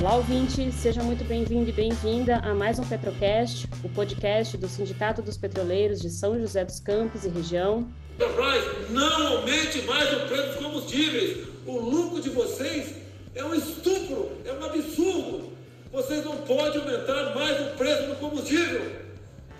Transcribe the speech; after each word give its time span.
Olá, 0.00 0.16
ouvinte, 0.16 0.72
seja 0.72 1.02
muito 1.02 1.24
bem-vindo 1.24 1.70
e 1.70 1.72
bem-vinda 1.72 2.36
a 2.38 2.52
mais 2.52 2.78
um 2.80 2.84
Petrocast, 2.84 3.68
o 3.82 3.88
podcast 3.88 4.56
do 4.58 4.68
Sindicato 4.68 5.22
dos 5.22 5.36
Petroleiros 5.36 6.00
de 6.00 6.10
São 6.10 6.38
José 6.38 6.64
dos 6.64 6.80
Campos 6.80 7.24
e 7.24 7.28
região. 7.28 7.88
Petrobras, 8.18 8.90
não 8.90 9.38
aumente 9.38 9.82
mais 9.82 10.12
o 10.12 10.26
preço 10.26 10.46
dos 10.48 10.56
combustíveis. 10.56 11.46
O 11.64 11.78
lucro 11.78 12.20
de 12.20 12.28
vocês 12.30 12.96
é 13.34 13.44
um 13.44 13.54
estupro, 13.54 14.32
é 14.44 14.52
um 14.52 14.64
absurdo. 14.64 15.52
Vocês 15.92 16.24
não 16.24 16.38
podem 16.38 16.80
aumentar 16.80 17.34
mais 17.34 17.60
o 17.60 17.76
preço 17.76 18.08
do 18.08 18.16
combustível. 18.16 18.82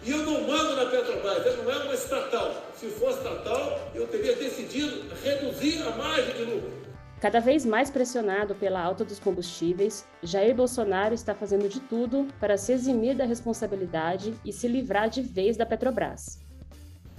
E 0.03 0.11
eu 0.11 0.19
não 0.19 0.47
mando 0.47 0.77
na 0.77 0.87
Petrobras, 0.87 1.47
ela 1.47 1.63
não 1.63 1.71
é 1.71 1.77
uma 1.85 1.95
estatal. 1.95 2.73
Se 2.79 2.87
fosse 2.87 3.19
estatal, 3.19 3.91
eu 3.95 4.07
teria 4.09 4.35
decidido 4.35 5.05
reduzir 5.23 5.81
a 5.87 5.91
margem 5.93 6.35
de 6.35 6.43
lucro. 6.43 6.84
Cada 7.25 7.41
vez 7.41 7.65
mais 7.65 7.89
pressionado 7.91 8.55
pela 8.55 8.79
alta 8.79 9.03
dos 9.03 9.19
combustíveis, 9.19 10.07
Jair 10.23 10.55
Bolsonaro 10.55 11.15
está 11.15 11.35
fazendo 11.35 11.71
de 11.71 11.81
tudo 11.81 12.29
para 12.39 12.59
se 12.59 12.71
eximir 12.71 13.17
da 13.17 13.25
responsabilidade 13.25 14.35
e 14.45 14.53
se 14.53 14.69
livrar 14.69 15.09
de 15.09 15.23
vez 15.23 15.57
da 15.57 15.65
Petrobras. 15.65 16.39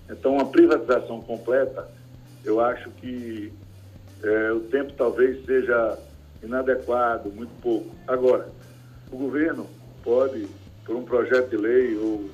Então, 0.08 0.36
uma 0.36 0.46
privatização 0.46 1.22
completa, 1.22 1.90
eu 2.44 2.60
acho 2.62 2.92
que 2.92 3.52
é, 4.24 4.52
o 4.52 4.60
tempo 4.60 4.94
talvez 4.94 5.44
seja 5.44 5.98
inadequado, 6.44 7.32
muito 7.32 7.60
pouco. 7.60 7.90
Agora, 8.08 8.48
o 9.12 9.18
governo 9.18 9.66
pode, 10.04 10.48
por 10.86 10.96
um 10.96 11.04
projeto 11.04 11.50
de 11.50 11.58
lei 11.58 11.98
ou, 11.98 12.30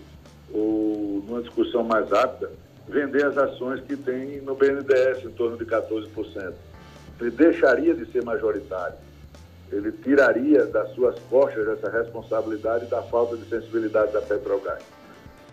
ou 0.53 1.23
numa 1.25 1.41
discussão 1.41 1.85
mais 1.85 2.09
rápida, 2.09 2.51
vender 2.89 3.25
as 3.25 3.37
ações 3.37 3.79
que 3.79 3.95
tem 3.95 4.41
no 4.41 4.55
BNDES, 4.55 5.23
em 5.23 5.31
torno 5.31 5.57
de 5.57 5.63
14% 5.63 6.53
ele 7.21 7.31
deixaria 7.31 7.93
de 7.93 8.11
ser 8.11 8.23
majoritário. 8.23 8.97
Ele 9.71 9.91
tiraria 9.91 10.65
das 10.65 10.89
suas 10.93 11.17
costas 11.29 11.67
essa 11.67 11.89
responsabilidade 11.89 12.87
da 12.87 13.01
falta 13.03 13.37
de 13.37 13.47
sensibilidade 13.47 14.11
da 14.11 14.21
Petrobras. 14.21 14.83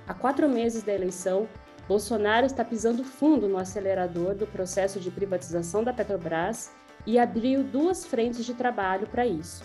Há 0.07 0.15
quatro 0.15 0.49
meses 0.49 0.83
da 0.83 0.95
eleição, 0.95 1.47
Bolsonaro 1.87 2.47
está 2.47 2.65
pisando 2.65 3.05
fundo 3.05 3.49
no 3.49 3.59
acelerador 3.59 4.35
do 4.35 4.47
processo 4.47 4.99
de 4.99 5.11
privatização 5.11 5.85
da 5.85 5.93
Petrobras 5.93 6.71
e 7.07 7.19
abriu 7.19 7.63
duas 7.63 8.05
frentes 8.05 8.45
de 8.45 8.55
trabalho 8.55 9.07
para 9.07 9.27
isso. 9.27 9.63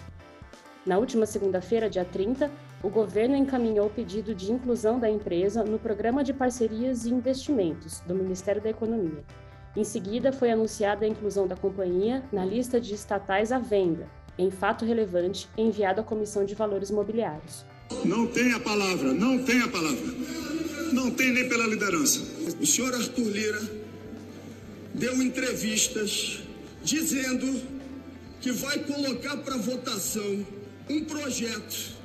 Na 0.85 0.97
última 0.97 1.25
segunda-feira, 1.25 1.89
dia 1.89 2.05
30, 2.05 2.51
o 2.83 2.89
governo 2.89 3.35
encaminhou 3.35 3.87
o 3.87 3.89
pedido 3.89 4.35
de 4.35 4.51
inclusão 4.51 4.99
da 4.99 5.09
empresa 5.09 5.63
no 5.63 5.79
Programa 5.79 6.23
de 6.23 6.33
Parcerias 6.33 7.05
e 7.05 7.13
Investimentos 7.13 8.01
do 8.01 8.13
Ministério 8.13 8.61
da 8.61 8.69
Economia. 8.69 9.23
Em 9.75 9.83
seguida, 9.83 10.31
foi 10.31 10.51
anunciada 10.51 11.03
a 11.03 11.07
inclusão 11.07 11.47
da 11.47 11.55
companhia 11.55 12.23
na 12.31 12.45
lista 12.45 12.79
de 12.79 12.93
estatais 12.93 13.51
à 13.51 13.57
venda, 13.57 14.07
em 14.37 14.51
fato 14.51 14.85
relevante 14.85 15.49
enviado 15.57 15.99
à 15.99 16.03
Comissão 16.03 16.45
de 16.45 16.53
Valores 16.53 16.91
Mobiliários. 16.91 17.65
Não 18.05 18.27
tem 18.27 18.53
a 18.53 18.59
palavra, 18.59 19.13
não 19.13 19.43
tem 19.43 19.61
a 19.61 19.67
palavra. 19.67 20.13
Não 20.91 21.09
tem 21.09 21.31
nem 21.31 21.49
pela 21.49 21.65
liderança. 21.65 22.21
O 22.61 22.65
senhor 22.67 22.93
Arthur 22.93 23.27
Lira 23.27 23.61
deu 24.93 25.19
entrevistas 25.23 26.43
dizendo 26.83 27.61
que 28.41 28.51
vai 28.51 28.77
colocar 28.77 29.37
para 29.37 29.57
votação 29.57 30.45
um 30.87 31.03
projeto 31.05 31.95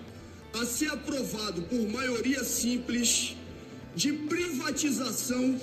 a 0.58 0.64
ser 0.64 0.91
aprovado 0.91 1.62
por 1.62 1.80
maioria 1.91 2.42
simples 2.44 3.36
de 3.94 4.12
privatização 4.12 5.60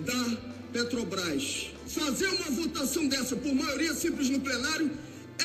da 0.00 0.51
Petrobras. 0.72 1.70
Fazer 1.86 2.28
uma 2.28 2.50
votação 2.62 3.06
dessa 3.06 3.36
por 3.36 3.54
maioria 3.54 3.92
simples 3.92 4.30
no 4.30 4.40
plenário 4.40 4.90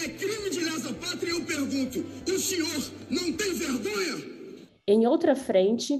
é 0.02 0.08
crime 0.08 0.50
de 0.50 0.62
lesa 0.62 0.94
pátria. 0.94 1.32
Eu 1.32 1.44
pergunto: 1.44 2.00
o 2.32 2.40
senhor 2.40 2.92
não 3.10 3.34
tem 3.34 3.54
vergonha? 3.54 4.38
Em 4.88 5.06
outra 5.06 5.36
frente, 5.36 5.94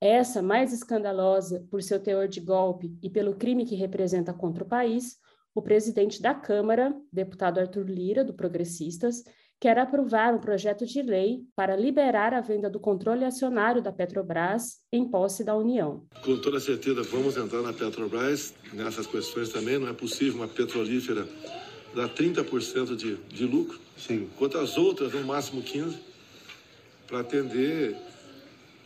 essa 0.00 0.42
mais 0.42 0.72
escandalosa 0.72 1.64
por 1.70 1.82
seu 1.82 2.00
teor 2.00 2.26
de 2.26 2.40
golpe 2.40 2.98
e 3.00 3.08
pelo 3.08 3.36
crime 3.36 3.64
que 3.64 3.76
representa 3.76 4.34
contra 4.34 4.64
o 4.64 4.68
país, 4.68 5.18
o 5.54 5.62
presidente 5.62 6.20
da 6.20 6.34
Câmara, 6.34 6.92
deputado 7.12 7.60
Arthur 7.60 7.88
Lira, 7.88 8.24
do 8.24 8.34
Progressistas, 8.34 9.22
quer 9.64 9.78
aprovar 9.78 10.34
um 10.34 10.38
projeto 10.38 10.84
de 10.84 11.00
lei 11.00 11.42
para 11.56 11.74
liberar 11.74 12.34
a 12.34 12.42
venda 12.42 12.68
do 12.68 12.78
controle 12.78 13.24
acionário 13.24 13.80
da 13.80 13.90
Petrobras 13.90 14.80
em 14.92 15.08
posse 15.08 15.42
da 15.42 15.56
União. 15.56 16.04
Com 16.22 16.38
toda 16.38 16.60
certeza, 16.60 17.02
vamos 17.04 17.34
entrar 17.38 17.62
na 17.62 17.72
Petrobras 17.72 18.52
nessas 18.74 19.06
questões 19.06 19.48
também. 19.48 19.78
Não 19.78 19.88
é 19.88 19.94
possível 19.94 20.34
uma 20.34 20.48
petrolífera 20.48 21.26
dar 21.94 22.10
30% 22.10 22.94
de, 22.94 23.16
de 23.16 23.46
lucro, 23.46 23.80
Sim. 23.96 24.28
enquanto 24.34 24.58
as 24.58 24.76
outras, 24.76 25.14
no 25.14 25.24
máximo 25.24 25.62
15%, 25.62 25.98
para 27.06 27.20
atender 27.20 27.96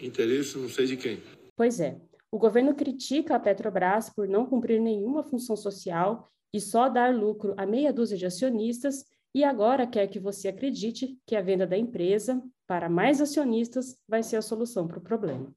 interesse 0.01 0.57
não 0.59 0.69
sei 0.69 0.87
de 0.87 0.97
quem. 0.97 1.21
Pois 1.57 1.81
é. 1.81 1.97
O 2.31 2.39
governo 2.39 2.73
critica 2.73 3.35
a 3.35 3.41
Petrobras 3.41 4.11
por 4.11 4.29
não 4.29 4.47
cumprir 4.47 4.81
nenhuma 4.81 5.25
função 5.25 5.57
social 5.57 6.29
e 6.55 6.61
só 6.61 6.89
dar 6.89 7.13
lucro 7.13 7.53
a 7.57 7.67
meia 7.67 7.93
dúzia 7.93 8.17
de 8.17 8.27
acionistas 8.27 9.05
e 9.35 9.45
agora 9.45 9.87
quer 9.87 10.07
que 10.09 10.19
você 10.19 10.49
acredite 10.49 11.19
que 11.27 11.37
a 11.37 11.43
venda 11.43 11.67
da 11.67 11.77
empresa 11.77 12.43
para 12.67 12.89
mais 12.89 13.21
acionistas 13.21 13.97
vai 14.07 14.23
ser 14.23 14.37
a 14.37 14.43
solução 14.43 14.87
para 14.87 14.99
o 14.99 15.03
problema. 15.03 15.55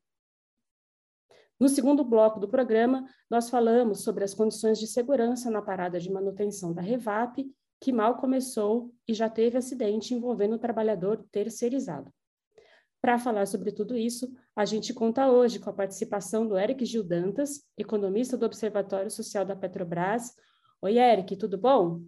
No 1.60 1.70
segundo 1.70 2.04
bloco 2.04 2.40
do 2.40 2.50
programa, 2.50 3.06
nós 3.30 3.50
falamos 3.50 4.02
sobre 4.04 4.24
as 4.24 4.34
condições 4.34 4.80
de 4.80 4.88
segurança 4.88 5.52
na 5.52 5.62
parada 5.62 6.00
de 6.00 6.12
manutenção 6.12 6.74
da 6.74 6.82
Revap, 6.82 7.46
que 7.80 7.92
mal 7.92 8.18
começou 8.18 8.92
e 9.08 9.14
já 9.14 9.30
teve 9.30 9.58
acidente 9.58 10.14
envolvendo 10.14 10.56
o 10.56 10.60
trabalhador 10.60 11.24
terceirizado. 11.32 12.12
Para 13.02 13.18
falar 13.18 13.48
sobre 13.48 13.72
tudo 13.72 13.98
isso, 13.98 14.32
a 14.56 14.64
gente 14.64 14.94
conta 14.94 15.30
hoje 15.30 15.60
com 15.60 15.70
a 15.70 15.74
participação 15.74 16.48
do 16.48 16.58
Eric 16.58 16.86
Gil 16.86 17.04
Dantas, 17.04 17.64
economista 17.78 18.38
do 18.38 18.46
Observatório 18.46 19.10
Social 19.10 19.44
da 19.44 19.56
Petrobras. 19.56 20.36
Oi, 20.82 20.98
Eric, 21.00 21.36
tudo 21.36 21.58
bom? 21.58 22.02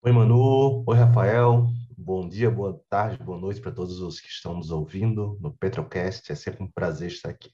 Oi, 0.00 0.12
Manu. 0.12 0.84
Oi, 0.86 0.96
Rafael. 0.96 1.66
Bom 1.96 2.28
dia, 2.28 2.48
boa 2.48 2.80
tarde, 2.88 3.20
boa 3.20 3.36
noite 3.36 3.60
para 3.60 3.72
todos 3.72 4.00
os 4.00 4.20
que 4.20 4.28
estão 4.28 4.54
nos 4.54 4.70
ouvindo 4.70 5.36
no 5.40 5.52
Petrocast. 5.52 6.30
É 6.30 6.36
sempre 6.36 6.62
um 6.62 6.70
prazer 6.70 7.08
estar 7.08 7.30
aqui. 7.30 7.50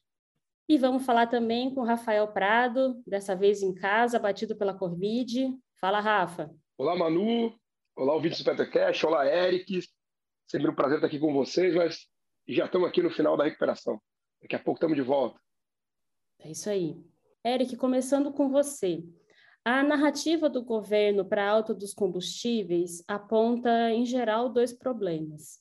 E 0.68 0.76
vamos 0.76 1.06
falar 1.06 1.26
também 1.26 1.74
com 1.74 1.80
o 1.80 1.84
Rafael 1.84 2.28
Prado, 2.28 3.02
dessa 3.06 3.34
vez 3.34 3.62
em 3.62 3.74
casa, 3.74 4.18
batido 4.18 4.54
pela 4.56 4.74
Covid. 4.74 5.56
Fala, 5.80 6.00
Rafa. 6.00 6.54
Olá, 6.76 6.94
Manu. 6.94 7.58
Olá, 7.96 8.12
ouvintes 8.12 8.40
do 8.40 8.44
Petrocast. 8.44 9.06
Olá, 9.06 9.26
Eric. 9.26 9.80
Sempre 10.46 10.68
um 10.68 10.74
prazer 10.74 10.98
estar 10.98 11.06
aqui 11.06 11.18
com 11.18 11.32
vocês, 11.32 11.74
mas 11.74 12.06
já 12.46 12.66
estamos 12.66 12.86
aqui 12.86 13.02
no 13.02 13.10
final 13.10 13.38
da 13.38 13.44
recuperação. 13.44 13.98
Daqui 14.42 14.54
a 14.54 14.58
pouco 14.58 14.76
estamos 14.76 14.96
de 14.96 15.02
volta. 15.02 15.40
É 16.40 16.50
isso 16.50 16.68
aí. 16.68 16.94
Eric, 17.42 17.74
começando 17.78 18.30
com 18.34 18.50
você. 18.50 19.02
A 19.64 19.82
narrativa 19.82 20.50
do 20.50 20.62
governo 20.62 21.24
para 21.24 21.42
a 21.42 21.50
alta 21.50 21.72
dos 21.72 21.94
combustíveis 21.94 23.02
aponta, 23.08 23.90
em 23.90 24.04
geral, 24.04 24.50
dois 24.50 24.74
problemas. 24.74 25.58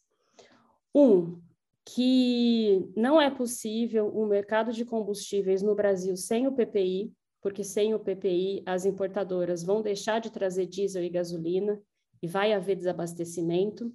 Um, 0.93 1.41
que 1.85 2.91
não 2.97 3.19
é 3.19 3.29
possível 3.29 4.11
um 4.13 4.25
mercado 4.25 4.73
de 4.73 4.83
combustíveis 4.83 5.61
no 5.61 5.73
Brasil 5.73 6.17
sem 6.17 6.47
o 6.47 6.51
PPI, 6.51 7.13
porque 7.41 7.63
sem 7.63 7.93
o 7.93 7.99
PPI 7.99 8.61
as 8.65 8.85
importadoras 8.85 9.63
vão 9.63 9.81
deixar 9.81 10.19
de 10.19 10.29
trazer 10.29 10.65
diesel 10.65 11.03
e 11.03 11.09
gasolina 11.09 11.81
e 12.21 12.27
vai 12.27 12.51
haver 12.51 12.75
desabastecimento. 12.75 13.93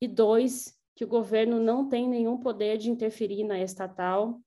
E 0.00 0.08
dois, 0.08 0.76
que 0.96 1.04
o 1.04 1.08
governo 1.08 1.60
não 1.60 1.88
tem 1.88 2.08
nenhum 2.08 2.36
poder 2.36 2.78
de 2.78 2.90
interferir 2.90 3.44
na 3.44 3.60
estatal 3.60 4.40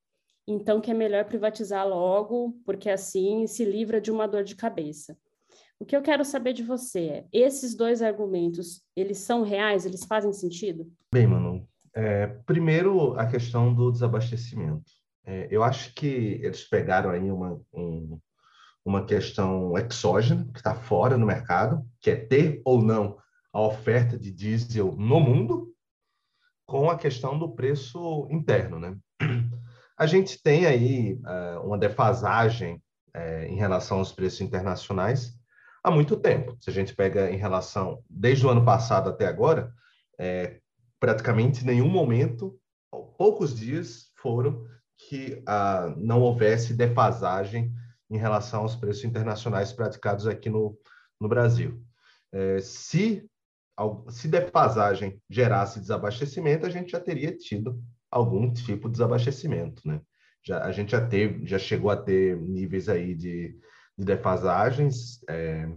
então 0.48 0.82
que 0.82 0.92
é 0.92 0.94
melhor 0.94 1.26
privatizar 1.26 1.88
logo, 1.88 2.54
porque 2.66 2.90
assim 2.90 3.48
se 3.48 3.64
livra 3.64 4.02
de 4.02 4.12
uma 4.12 4.28
dor 4.28 4.44
de 4.44 4.56
cabeça. 4.56 5.18
O 5.80 5.86
que 5.86 5.96
eu 5.96 6.02
quero 6.02 6.24
saber 6.24 6.54
de 6.54 6.64
você 6.64 7.00
é, 7.00 7.26
esses 7.32 7.76
dois 7.76 8.02
argumentos, 8.02 8.82
eles 8.96 9.18
são 9.18 9.42
reais, 9.44 9.86
eles 9.86 10.06
fazem 10.06 10.32
sentido? 10.32 10.90
Bem, 11.14 11.28
Manu, 11.28 11.68
é, 11.94 12.28
primeiro 12.46 13.14
a 13.20 13.26
questão 13.26 13.74
do 13.74 13.92
desabastecimento. 13.92 14.92
É, 15.26 15.48
eu 15.52 15.64
acho 15.64 15.94
que 15.94 16.40
eles 16.42 16.64
pegaram 16.64 17.10
aí 17.10 17.32
uma, 17.32 17.60
um, 17.74 18.20
uma 18.86 19.06
questão 19.06 19.78
exógena, 19.78 20.48
que 20.54 20.60
está 20.60 20.76
fora 20.76 21.18
no 21.18 21.26
mercado, 21.26 21.86
que 22.02 22.10
é 22.10 22.16
ter 22.16 22.62
ou 22.66 22.82
não 22.82 23.18
a 23.52 23.62
oferta 23.62 24.18
de 24.18 24.32
diesel 24.32 24.96
no 24.98 25.20
mundo, 25.20 25.72
com 26.66 26.90
a 26.90 26.98
questão 26.98 27.38
do 27.38 27.54
preço 27.54 28.28
interno, 28.32 28.80
né? 28.80 28.98
A 29.98 30.06
gente 30.06 30.42
tem 30.42 30.66
aí 30.66 31.14
uh, 31.14 31.66
uma 31.66 31.78
defasagem 31.78 32.82
uh, 33.16 33.44
em 33.48 33.56
relação 33.56 34.00
aos 34.00 34.12
preços 34.12 34.42
internacionais 34.42 35.38
há 35.84 35.92
muito 35.92 36.18
tempo. 36.18 36.58
Se 36.60 36.70
a 36.70 36.74
gente 36.74 36.96
pega 36.96 37.30
em 37.30 37.38
relação, 37.38 38.04
desde 38.10 38.46
o 38.46 38.50
ano 38.50 38.66
passado 38.66 39.10
até 39.10 39.28
agora, 39.28 39.72
é, 40.18 40.60
praticamente 41.00 41.66
nenhum 41.66 41.90
momento, 41.90 42.58
poucos 43.18 43.56
dias 43.56 44.12
foram 44.16 44.66
que 44.98 45.44
uh, 45.48 45.94
não 45.98 46.22
houvesse 46.22 46.74
defasagem 46.74 47.74
em 48.10 48.18
relação 48.18 48.62
aos 48.62 48.76
preços 48.76 49.04
internacionais 49.04 49.74
praticados 49.74 50.28
aqui 50.28 50.50
no, 50.50 50.78
no 51.20 51.28
Brasil. 51.28 51.84
É, 52.32 52.60
se 52.60 53.28
se 54.10 54.28
defasagem 54.28 55.20
gerasse 55.28 55.80
desabastecimento, 55.80 56.66
a 56.66 56.70
gente 56.70 56.92
já 56.92 57.00
teria 57.00 57.36
tido 57.36 57.84
algum 58.14 58.52
tipo 58.54 58.88
de 58.88 58.94
desabastecimento, 58.94 59.88
né? 59.88 60.02
Já, 60.46 60.64
a 60.64 60.72
gente 60.72 60.92
já 60.92 61.06
teve, 61.06 61.46
já 61.46 61.58
chegou 61.58 61.90
a 61.90 61.98
ter 61.98 62.38
níveis 62.38 62.90
aí 62.90 63.16
de, 63.16 63.58
de 63.98 64.06
defasagens 64.06 65.24
é, 65.30 65.70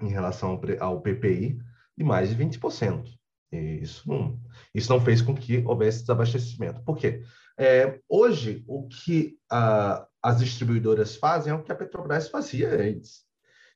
em 0.00 0.08
relação 0.08 0.50
ao, 0.50 0.88
ao 0.88 1.00
PPI 1.00 1.58
de 1.96 2.04
mais 2.04 2.28
de 2.28 2.36
20%. 2.36 3.08
E 3.52 3.56
isso 3.82 4.08
não, 4.08 4.40
isso 4.74 4.90
não 4.92 5.00
fez 5.00 5.22
com 5.22 5.34
que 5.34 5.58
houvesse 5.64 6.00
desabastecimento. 6.00 6.82
Por 6.82 6.96
quê? 6.96 7.22
É, 7.58 8.00
hoje, 8.08 8.64
o 8.66 8.86
que 8.88 9.38
a, 9.50 10.06
as 10.22 10.40
distribuidoras 10.40 11.16
fazem 11.16 11.52
é 11.52 11.56
o 11.56 11.62
que 11.62 11.72
a 11.72 11.76
Petrobras 11.76 12.28
fazia 12.28 12.68
antes, 12.68 13.22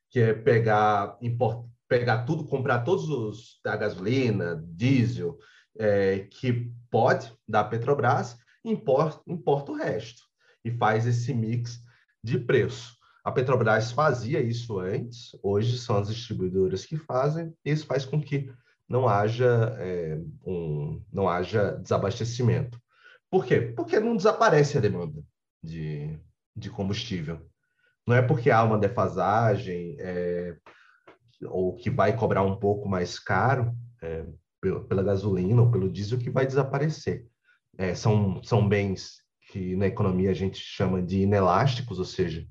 que 0.09 0.19
é 0.19 0.33
pegar, 0.33 1.17
import, 1.21 1.67
pegar 1.87 2.25
tudo, 2.25 2.45
comprar 2.45 2.81
todos 2.81 3.09
os 3.09 3.59
da 3.63 3.75
gasolina, 3.75 4.61
diesel, 4.67 5.39
é, 5.77 6.19
que 6.29 6.71
pode 6.89 7.31
da 7.47 7.63
Petrobras, 7.63 8.37
importa, 8.63 9.21
importa 9.27 9.71
o 9.71 9.75
resto 9.75 10.21
e 10.63 10.71
faz 10.71 11.07
esse 11.07 11.33
mix 11.33 11.81
de 12.23 12.37
preço. 12.39 12.95
A 13.23 13.31
Petrobras 13.31 13.91
fazia 13.91 14.41
isso 14.41 14.79
antes, 14.79 15.31
hoje 15.43 15.77
são 15.77 15.97
as 15.97 16.07
distribuidoras 16.07 16.85
que 16.85 16.97
fazem, 16.97 17.53
e 17.63 17.71
isso 17.71 17.85
faz 17.85 18.05
com 18.05 18.21
que 18.21 18.51
não 18.89 19.07
haja, 19.07 19.75
é, 19.79 20.19
um, 20.45 21.03
não 21.11 21.29
haja 21.29 21.77
desabastecimento. 21.77 22.79
Por 23.29 23.45
quê? 23.45 23.61
Porque 23.61 23.99
não 23.99 24.17
desaparece 24.17 24.77
a 24.77 24.81
demanda 24.81 25.23
de, 25.63 26.19
de 26.55 26.69
combustível. 26.69 27.39
Não 28.05 28.15
é 28.15 28.21
porque 28.21 28.51
há 28.51 28.63
uma 28.63 28.77
defasagem 28.77 29.95
é, 29.99 30.57
ou 31.45 31.75
que 31.75 31.89
vai 31.89 32.15
cobrar 32.15 32.43
um 32.43 32.57
pouco 32.57 32.89
mais 32.89 33.17
caro 33.17 33.73
é, 34.01 34.25
pela, 34.61 35.03
gasolina 35.03 35.61
ou 35.61 35.71
pelo 35.71 35.91
diesel 35.91 36.19
que 36.19 36.29
vai 36.29 36.45
desaparecer. 36.45 37.25
É, 37.77 37.95
são, 37.95 38.41
são 38.43 38.67
bens 38.67 39.21
que 39.51 39.75
na 39.75 39.87
economia 39.87 40.31
a 40.31 40.35
gente 40.35 40.59
chama 40.59 41.01
de 41.01 41.21
inelásticos, 41.21 41.99
ou 41.99 42.05
seja, 42.05 42.47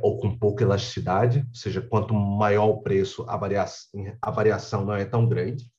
ou 0.00 0.18
com 0.18 0.36
pouca 0.36 0.64
elasticidade, 0.64 1.44
ou 1.48 1.54
seja, 1.54 1.82
quanto 1.82 2.14
maior 2.14 2.68
o 2.68 2.82
preço, 2.82 3.24
a 3.28 3.36
variação, 3.36 3.90
a 4.22 4.30
variação 4.30 4.84
não 4.84 4.94
é 4.94 5.04
tão 5.04 5.26
grande. 5.28 5.70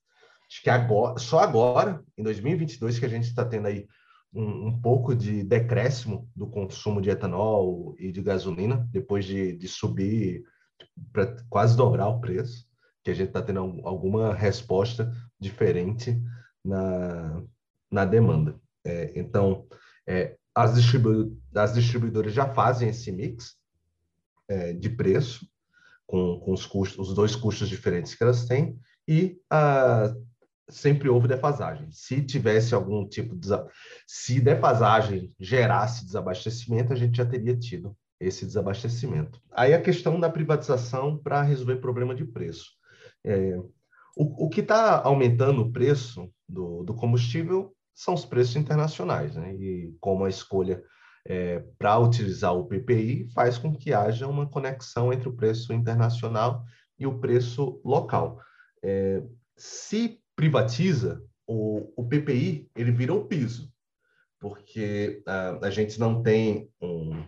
Acho 0.50 0.62
que 0.62 0.69
agora, 0.69 1.18
só 1.18 1.40
agora, 1.40 2.04
em 2.18 2.24
2022, 2.24 3.00
que 3.00 3.06
a 3.06 3.10
gente 3.10 3.25
está 3.25 3.44
tendo 3.44 3.68
aí 3.68 3.88
um, 4.34 4.68
um, 4.68 4.81
pouco 4.81 5.16
de 5.16 5.44
decréscimo 5.44 6.30
do 6.36 6.48
consumo 6.48 7.02
de 7.02 7.10
etanol 7.10 7.96
e 7.98 8.12
de 8.12 8.22
gasolina, 8.22 8.88
depois 8.92 9.25
de, 9.25 9.54
de 9.54 9.68
subir 9.68 10.44
para 11.12 11.36
quase 11.50 11.75
dobrar 11.75 12.07
o 12.07 12.19
preço, 12.19 12.68
que 13.04 13.12
a 13.12 13.13
gente 13.13 13.28
está 13.28 13.42
tendo 13.42 13.81
alguma 13.84 14.34
resposta 14.34 15.12
diferente 15.39 16.21
na, 16.63 17.43
na 17.91 18.05
demanda. 18.05 18.59
É, 18.83 19.11
então, 19.15 19.67
é, 20.07 20.37
as, 20.53 20.75
distribu 20.75 21.37
as 21.53 21.73
distribuidoras 21.73 22.33
já 22.33 22.53
fazem 22.53 22.89
esse 22.89 23.11
mix, 23.11 23.55
é, 24.47 24.73
de 24.73 24.89
preço, 24.89 25.47
com, 26.05 26.39
com 26.39 26.53
os, 26.53 26.65
custos, 26.65 27.09
os 27.09 27.15
dois 27.15 27.35
custos 27.35 27.67
diferentes 27.67 28.13
que 28.13 28.23
elas 28.23 28.45
têm, 28.45 28.79
e 29.07 29.39
ah, 29.49 30.13
sempre 30.69 31.09
houve 31.09 31.27
defasagem. 31.27 31.87
Se 31.91 32.21
tivesse 32.21 32.73
algum 32.73 33.07
tipo 33.07 33.35
de. 33.35 33.49
Se 34.07 34.39
defasagem 34.39 35.33
gerasse 35.39 36.05
desabastecimento, 36.05 36.93
a 36.93 36.95
gente 36.95 37.17
já 37.17 37.25
teria 37.25 37.55
tido 37.55 37.95
esse 38.19 38.45
desabastecimento. 38.45 39.41
Aí 39.51 39.73
a 39.73 39.81
questão 39.81 40.19
da 40.19 40.29
privatização 40.29 41.17
para 41.17 41.41
resolver 41.41 41.77
problema 41.77 42.15
de 42.15 42.25
preço. 42.25 42.71
É, 43.23 43.59
o, 44.15 44.45
o 44.45 44.50
que 44.50 44.62
está 44.62 45.01
aumentando 45.01 45.62
o 45.62 45.71
preço 45.71 46.31
do, 46.47 46.83
do 46.83 46.94
combustível 46.94 47.75
são 47.94 48.13
os 48.13 48.25
preços 48.25 48.56
internacionais, 48.56 49.35
né? 49.35 49.53
E 49.56 49.95
como 50.00 50.25
a 50.25 50.29
escolha 50.29 50.83
é, 51.27 51.63
para 51.77 51.97
utilizar 51.97 52.53
o 52.53 52.65
PPI 52.65 53.29
faz 53.33 53.57
com 53.57 53.75
que 53.75 53.94
haja 53.94 54.27
uma 54.27 54.47
conexão 54.47 55.12
entre 55.12 55.27
o 55.27 55.35
preço 55.35 55.73
internacional 55.73 56.63
e 57.00 57.07
o 57.07 57.19
preço 57.19 57.81
local. 57.83 58.39
É, 58.83 59.23
se 59.57 60.19
privatiza, 60.35 61.23
o, 61.47 61.91
o 61.95 62.07
PPI 62.07 62.69
ele 62.75 62.91
vira 62.91 63.13
o 63.13 63.25
piso, 63.25 63.71
porque 64.39 65.23
uh, 65.27 65.63
a 65.63 65.69
gente 65.69 66.00
não 66.00 66.21
tem 66.21 66.69
um, 66.81 67.23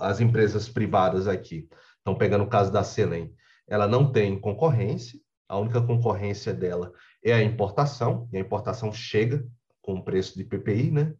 as 0.00 0.20
empresas 0.20 0.68
privadas 0.68 1.28
aqui. 1.28 1.68
Estão 1.98 2.16
pegando 2.16 2.44
o 2.44 2.48
caso 2.48 2.72
da 2.72 2.82
Selem, 2.82 3.32
ela 3.66 3.86
não 3.86 4.10
tem 4.10 4.38
concorrência, 4.38 5.18
a 5.48 5.58
única 5.58 5.80
concorrência 5.80 6.52
dela 6.52 6.92
é 7.22 7.32
a 7.32 7.42
importação, 7.42 8.28
e 8.32 8.36
a 8.36 8.40
importação 8.40 8.92
chega 8.92 9.46
com 9.80 9.94
o 9.94 10.04
preço 10.04 10.36
de 10.36 10.44
PPI, 10.44 10.90
né? 10.90 11.14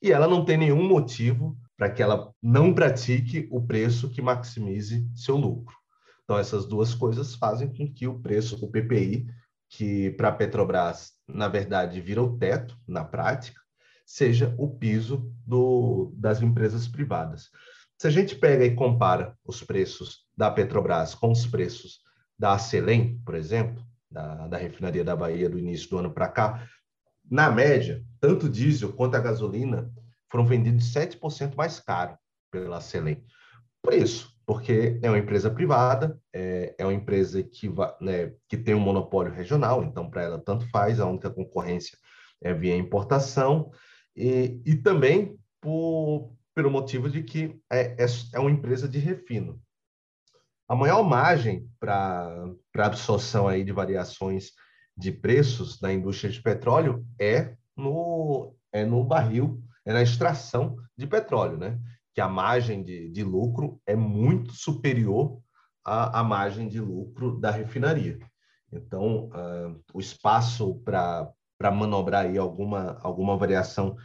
e 0.00 0.12
ela 0.12 0.28
não 0.28 0.44
tem 0.44 0.56
nenhum 0.56 0.86
motivo 0.86 1.56
para 1.76 1.90
que 1.90 2.02
ela 2.02 2.32
não 2.42 2.72
pratique 2.72 3.48
o 3.50 3.64
preço 3.64 4.10
que 4.10 4.22
maximize 4.22 5.08
seu 5.14 5.36
lucro. 5.36 5.76
Então, 6.24 6.38
essas 6.38 6.66
duas 6.66 6.94
coisas 6.94 7.34
fazem 7.34 7.72
com 7.72 7.92
que 7.92 8.06
o 8.06 8.18
preço, 8.18 8.62
o 8.64 8.70
PPI, 8.70 9.26
que 9.68 10.10
para 10.12 10.28
a 10.28 10.32
Petrobras, 10.32 11.12
na 11.26 11.48
verdade, 11.48 12.00
vira 12.00 12.22
o 12.22 12.36
teto 12.38 12.76
na 12.86 13.04
prática, 13.04 13.60
seja 14.04 14.54
o 14.58 14.68
piso 14.68 15.32
do, 15.46 16.12
das 16.16 16.40
empresas 16.42 16.86
privadas. 16.86 17.50
Se 17.98 18.06
a 18.06 18.10
gente 18.10 18.36
pega 18.36 18.64
e 18.64 18.74
compara 18.74 19.36
os 19.44 19.62
preços 19.62 20.26
da 20.36 20.50
Petrobras 20.50 21.14
com 21.14 21.30
os 21.30 21.46
preços 21.46 22.00
da 22.38 22.52
Acelen, 22.52 23.20
por 23.24 23.34
exemplo, 23.34 23.82
da, 24.10 24.46
da 24.46 24.56
refinaria 24.56 25.04
da 25.04 25.16
Bahia 25.16 25.48
do 25.48 25.58
início 25.58 25.90
do 25.90 25.98
ano 25.98 26.12
para 26.12 26.28
cá, 26.28 26.66
na 27.30 27.50
média, 27.50 28.02
tanto 28.20 28.46
o 28.46 28.48
diesel 28.48 28.92
quanto 28.92 29.16
a 29.16 29.20
gasolina 29.20 29.90
foram 30.30 30.46
vendidos 30.46 30.92
7% 30.92 31.54
mais 31.56 31.80
caro 31.80 32.16
pela 32.50 32.80
Selem. 32.80 33.22
Por 33.82 33.92
isso, 33.92 34.34
porque 34.46 34.98
é 35.02 35.10
uma 35.10 35.18
empresa 35.18 35.50
privada, 35.50 36.18
é, 36.32 36.74
é 36.78 36.84
uma 36.84 36.94
empresa 36.94 37.42
que, 37.42 37.68
né, 38.00 38.32
que 38.48 38.56
tem 38.56 38.74
um 38.74 38.80
monopólio 38.80 39.32
regional, 39.32 39.84
então 39.84 40.08
para 40.08 40.22
ela 40.22 40.38
tanto 40.38 40.68
faz, 40.70 41.00
a 41.00 41.06
única 41.06 41.30
concorrência 41.30 41.98
é 42.40 42.54
via 42.54 42.76
importação, 42.76 43.70
e, 44.16 44.60
e 44.64 44.74
também 44.76 45.38
por, 45.60 46.32
pelo 46.54 46.70
motivo 46.70 47.08
de 47.10 47.22
que 47.22 47.60
é, 47.70 48.02
é, 48.02 48.06
é 48.34 48.38
uma 48.40 48.50
empresa 48.50 48.88
de 48.88 48.98
refino. 48.98 49.60
A 50.68 50.76
maior 50.76 51.02
margem 51.02 51.66
para 51.80 52.44
absorção 52.76 53.48
aí 53.48 53.64
de 53.64 53.72
variações 53.72 54.50
de 54.94 55.10
preços 55.10 55.80
da 55.80 55.92
indústria 55.92 56.30
de 56.30 56.42
petróleo 56.42 57.06
é 57.18 57.56
no, 57.74 58.54
é 58.70 58.84
no 58.84 59.02
barril, 59.02 59.62
é 59.86 59.92
na 59.92 60.02
extração 60.02 60.76
de 60.96 61.06
petróleo, 61.06 61.56
né? 61.56 61.78
Que 62.14 62.20
a 62.20 62.28
margem 62.28 62.82
de, 62.82 63.08
de 63.10 63.24
lucro 63.24 63.80
é 63.86 63.96
muito 63.96 64.52
superior 64.52 65.40
à, 65.82 66.20
à 66.20 66.24
margem 66.24 66.68
de 66.68 66.80
lucro 66.80 67.40
da 67.40 67.50
refinaria. 67.50 68.18
Então, 68.70 69.28
uh, 69.28 69.80
o 69.94 70.00
espaço 70.00 70.82
para 70.84 71.32
manobrar 71.72 72.26
aí 72.26 72.36
alguma, 72.36 72.98
alguma 73.02 73.38
variação 73.38 73.96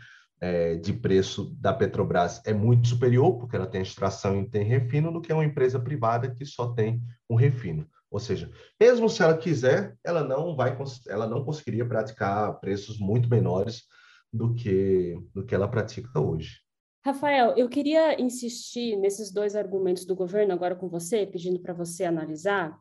é, 0.42 0.76
de 0.76 0.94
preço 0.94 1.56
da 1.60 1.74
Petrobras 1.74 2.42
é 2.46 2.54
muito 2.54 2.88
superior, 2.88 3.38
porque 3.38 3.56
ela 3.56 3.68
tem 3.68 3.82
extração 3.82 4.42
e 4.42 4.50
tem 4.50 4.64
refino, 4.64 5.12
do 5.12 5.22
que 5.22 5.32
uma 5.32 5.46
empresa 5.46 5.80
privada 5.80 6.34
que 6.34 6.46
só 6.46 6.74
tem 6.74 7.02
o 7.30 7.36
refino. 7.36 7.88
Ou 8.12 8.20
seja, 8.20 8.52
mesmo 8.80 9.10
se 9.10 9.24
ela 9.24 9.38
quiser, 9.38 9.96
ela 10.04 10.24
não 10.24 10.56
vai, 10.56 10.78
ela 11.08 11.28
não 11.28 11.44
conseguiria 11.44 11.86
praticar 11.86 12.60
preços 12.60 13.00
muito 13.00 13.30
menores 13.30 13.84
do 14.32 14.54
que 14.54 15.18
do 15.34 15.44
que 15.46 15.56
ela 15.56 15.68
pratica 15.68 16.20
hoje. 16.20 16.60
Rafael, 17.06 17.54
eu 17.58 17.68
queria 17.68 18.22
insistir 18.22 18.96
nesses 18.96 19.32
dois 19.32 19.56
argumentos 19.56 20.06
do 20.06 20.16
governo 20.16 20.54
agora 20.54 20.76
com 20.76 20.88
você, 20.88 21.26
pedindo 21.26 21.60
para 21.60 21.74
você 21.74 22.06
analisar 22.06 22.80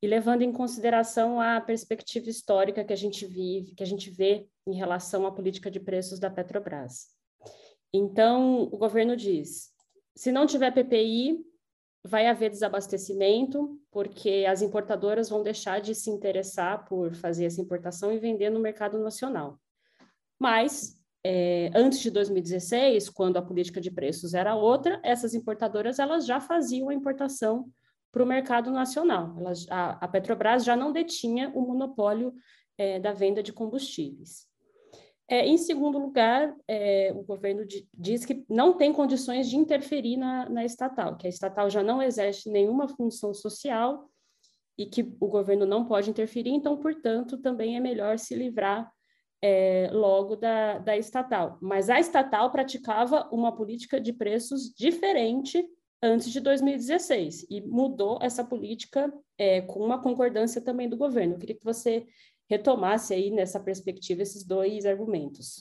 e 0.00 0.06
levando 0.06 0.42
em 0.42 0.52
consideração 0.52 1.40
a 1.40 1.60
perspectiva 1.60 2.30
histórica 2.30 2.84
que 2.84 2.92
a 2.92 2.96
gente 2.96 3.26
vive, 3.26 3.74
que 3.74 3.82
a 3.82 3.86
gente 3.86 4.10
vê 4.10 4.46
em 4.66 4.74
relação 4.74 5.26
à 5.26 5.32
política 5.32 5.70
de 5.70 5.80
preços 5.80 6.18
da 6.18 6.30
Petrobras. 6.30 7.08
Então, 7.92 8.62
o 8.62 8.78
governo 8.78 9.16
diz: 9.16 9.72
se 10.14 10.30
não 10.30 10.46
tiver 10.46 10.70
PPI, 10.72 11.44
vai 12.04 12.26
haver 12.26 12.50
desabastecimento, 12.50 13.78
porque 13.90 14.44
as 14.48 14.62
importadoras 14.62 15.28
vão 15.28 15.42
deixar 15.42 15.80
de 15.80 15.94
se 15.94 16.10
interessar 16.10 16.84
por 16.86 17.14
fazer 17.14 17.46
essa 17.46 17.60
importação 17.60 18.12
e 18.12 18.18
vender 18.18 18.50
no 18.50 18.60
mercado 18.60 18.98
nacional. 18.98 19.58
Mas, 20.38 20.96
é, 21.24 21.70
antes 21.74 21.98
de 21.98 22.10
2016, 22.10 23.10
quando 23.10 23.36
a 23.36 23.42
política 23.42 23.80
de 23.80 23.90
preços 23.90 24.32
era 24.32 24.54
outra, 24.54 25.00
essas 25.02 25.34
importadoras 25.34 25.98
elas 25.98 26.24
já 26.24 26.40
faziam 26.40 26.88
a 26.88 26.94
importação 26.94 27.68
para 28.18 28.24
o 28.24 28.26
mercado 28.26 28.72
nacional. 28.72 29.32
Elas, 29.38 29.64
a, 29.70 29.90
a, 29.90 30.08
Petrobras 30.08 30.64
já 30.64 30.74
não 30.74 30.90
detinha 30.90 31.52
o 31.54 31.60
monopólio 31.60 32.34
é, 32.76 32.98
da 32.98 33.12
venda 33.12 33.44
de 33.44 33.52
combustíveis. 33.52 34.44
É, 35.30 35.46
em 35.46 35.56
segundo 35.56 35.98
lugar, 35.98 36.52
é, 36.66 37.12
o 37.14 37.22
governo 37.22 37.64
diz 37.94 38.24
que 38.24 38.44
não 38.48 38.76
tem 38.76 38.92
condições 38.92 39.48
de 39.48 39.56
interferir 39.56 40.16
na, 40.16 40.48
na, 40.48 40.64
estatal, 40.64 41.16
que 41.16 41.28
a 41.28 41.30
estatal 41.30 41.70
já 41.70 41.80
não 41.80 42.02
exerce 42.02 42.50
nenhuma 42.50 42.88
função 42.88 43.32
social 43.32 44.10
e 44.76 44.86
que 44.86 45.02
o 45.20 45.28
governo 45.28 45.64
não 45.64 45.84
pode 45.84 46.10
interferir, 46.10 46.50
então, 46.50 46.76
portanto, 46.76 47.38
também 47.38 47.76
é 47.76 47.80
melhor 47.80 48.18
se 48.18 48.34
livrar 48.34 48.90
é, 49.40 49.90
logo 49.92 50.34
da, 50.34 50.78
da 50.78 50.96
estatal. 50.96 51.56
Mas 51.60 51.88
a 51.88 52.00
estatal 52.00 52.50
praticava 52.50 53.28
uma 53.30 53.54
política 53.54 54.00
de 54.00 54.12
preços 54.12 54.74
diferente 54.74 55.64
antes 56.02 56.30
de 56.30 56.40
2016 56.40 57.46
e 57.50 57.60
mudou 57.60 58.18
essa 58.22 58.44
política 58.44 59.12
é, 59.36 59.60
com 59.62 59.80
uma 59.80 60.00
concordância 60.00 60.60
também 60.60 60.88
do 60.88 60.96
governo. 60.96 61.34
Eu 61.34 61.38
queria 61.38 61.56
que 61.56 61.64
você 61.64 62.06
retomasse 62.48 63.12
aí 63.12 63.30
nessa 63.30 63.60
perspectiva 63.60 64.22
esses 64.22 64.44
dois 64.44 64.86
argumentos. 64.86 65.60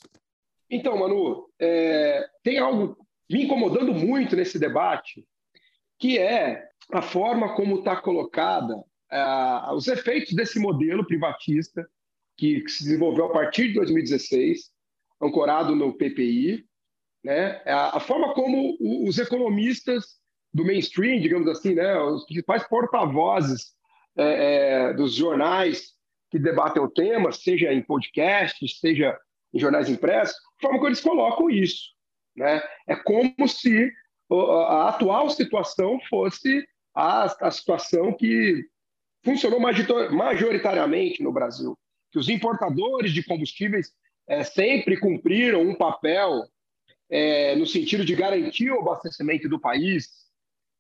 Então, 0.70 0.98
Manu, 0.98 1.50
é, 1.60 2.28
tem 2.44 2.60
algo 2.60 2.98
me 3.30 3.44
incomodando 3.44 3.94
muito 3.94 4.36
nesse 4.36 4.58
debate, 4.58 5.26
que 6.00 6.18
é 6.18 6.70
a 6.92 7.02
forma 7.02 7.56
como 7.56 7.80
está 7.80 7.96
colocada 7.98 8.76
uh, 8.78 9.74
os 9.74 9.88
efeitos 9.88 10.34
desse 10.34 10.60
modelo 10.60 11.06
privatista 11.06 11.88
que, 12.38 12.62
que, 12.62 12.72
se 12.72 12.84
desenvolveu 12.84 13.26
a 13.26 13.34
partir 13.34 13.70
de 13.70 13.74
2016, 13.76 14.72
ancorado 15.22 15.76
no 15.76 15.94
PPI, 15.94 16.66
né? 17.24 17.62
a, 17.66 17.98
a 17.98 18.00
forma 18.00 18.34
como 18.34 18.78
os 18.80 19.18
economistas 19.18 20.18
do 20.54 20.66
mainstream, 20.66 21.20
digamos 21.20 21.48
assim, 21.48 21.74
né? 21.74 21.98
os 22.00 22.26
principais 22.26 22.68
porta-vozes 22.68 23.74
é, 24.18 24.90
é, 24.90 24.94
dos 24.94 25.14
jornais 25.14 25.94
que 26.30 26.40
debatem 26.40 26.82
o 26.82 26.90
tema, 26.90 27.32
seja 27.32 27.72
em 27.72 27.82
podcasts, 27.82 28.80
seja 28.80 29.18
em 29.54 29.60
jornais 29.60 29.90
impressos, 29.90 30.36
forma 30.60 30.78
como 30.78 30.90
eles 30.90 31.02
colocam 31.02 31.50
isso. 31.50 31.92
Né? 32.36 32.62
É 32.88 32.96
como 32.96 33.48
se 33.48 33.92
a 34.30 34.90
atual 34.90 35.30
situação 35.30 36.00
fosse 36.10 36.68
a, 36.94 37.48
a 37.48 37.52
situação 37.52 38.12
que 38.14 38.66
funcionou 39.24 39.60
majoritariamente 39.60 41.24
no 41.24 41.32
Brasil, 41.32 41.78
que 42.12 42.20
os 42.20 42.30
importadores 42.30 43.12
de 43.12 43.24
combustíveis 43.24 43.92
é, 44.28 44.44
sempre 44.44 44.98
cumpriram 44.98 45.62
um 45.62 45.76
papel 45.76 46.44
é, 47.10 47.56
no 47.56 47.66
sentido 47.66 48.04
de 48.04 48.16
garantir 48.16 48.72
o 48.72 48.80
abastecimento 48.80 49.48
do 49.48 49.60
país, 49.60 50.10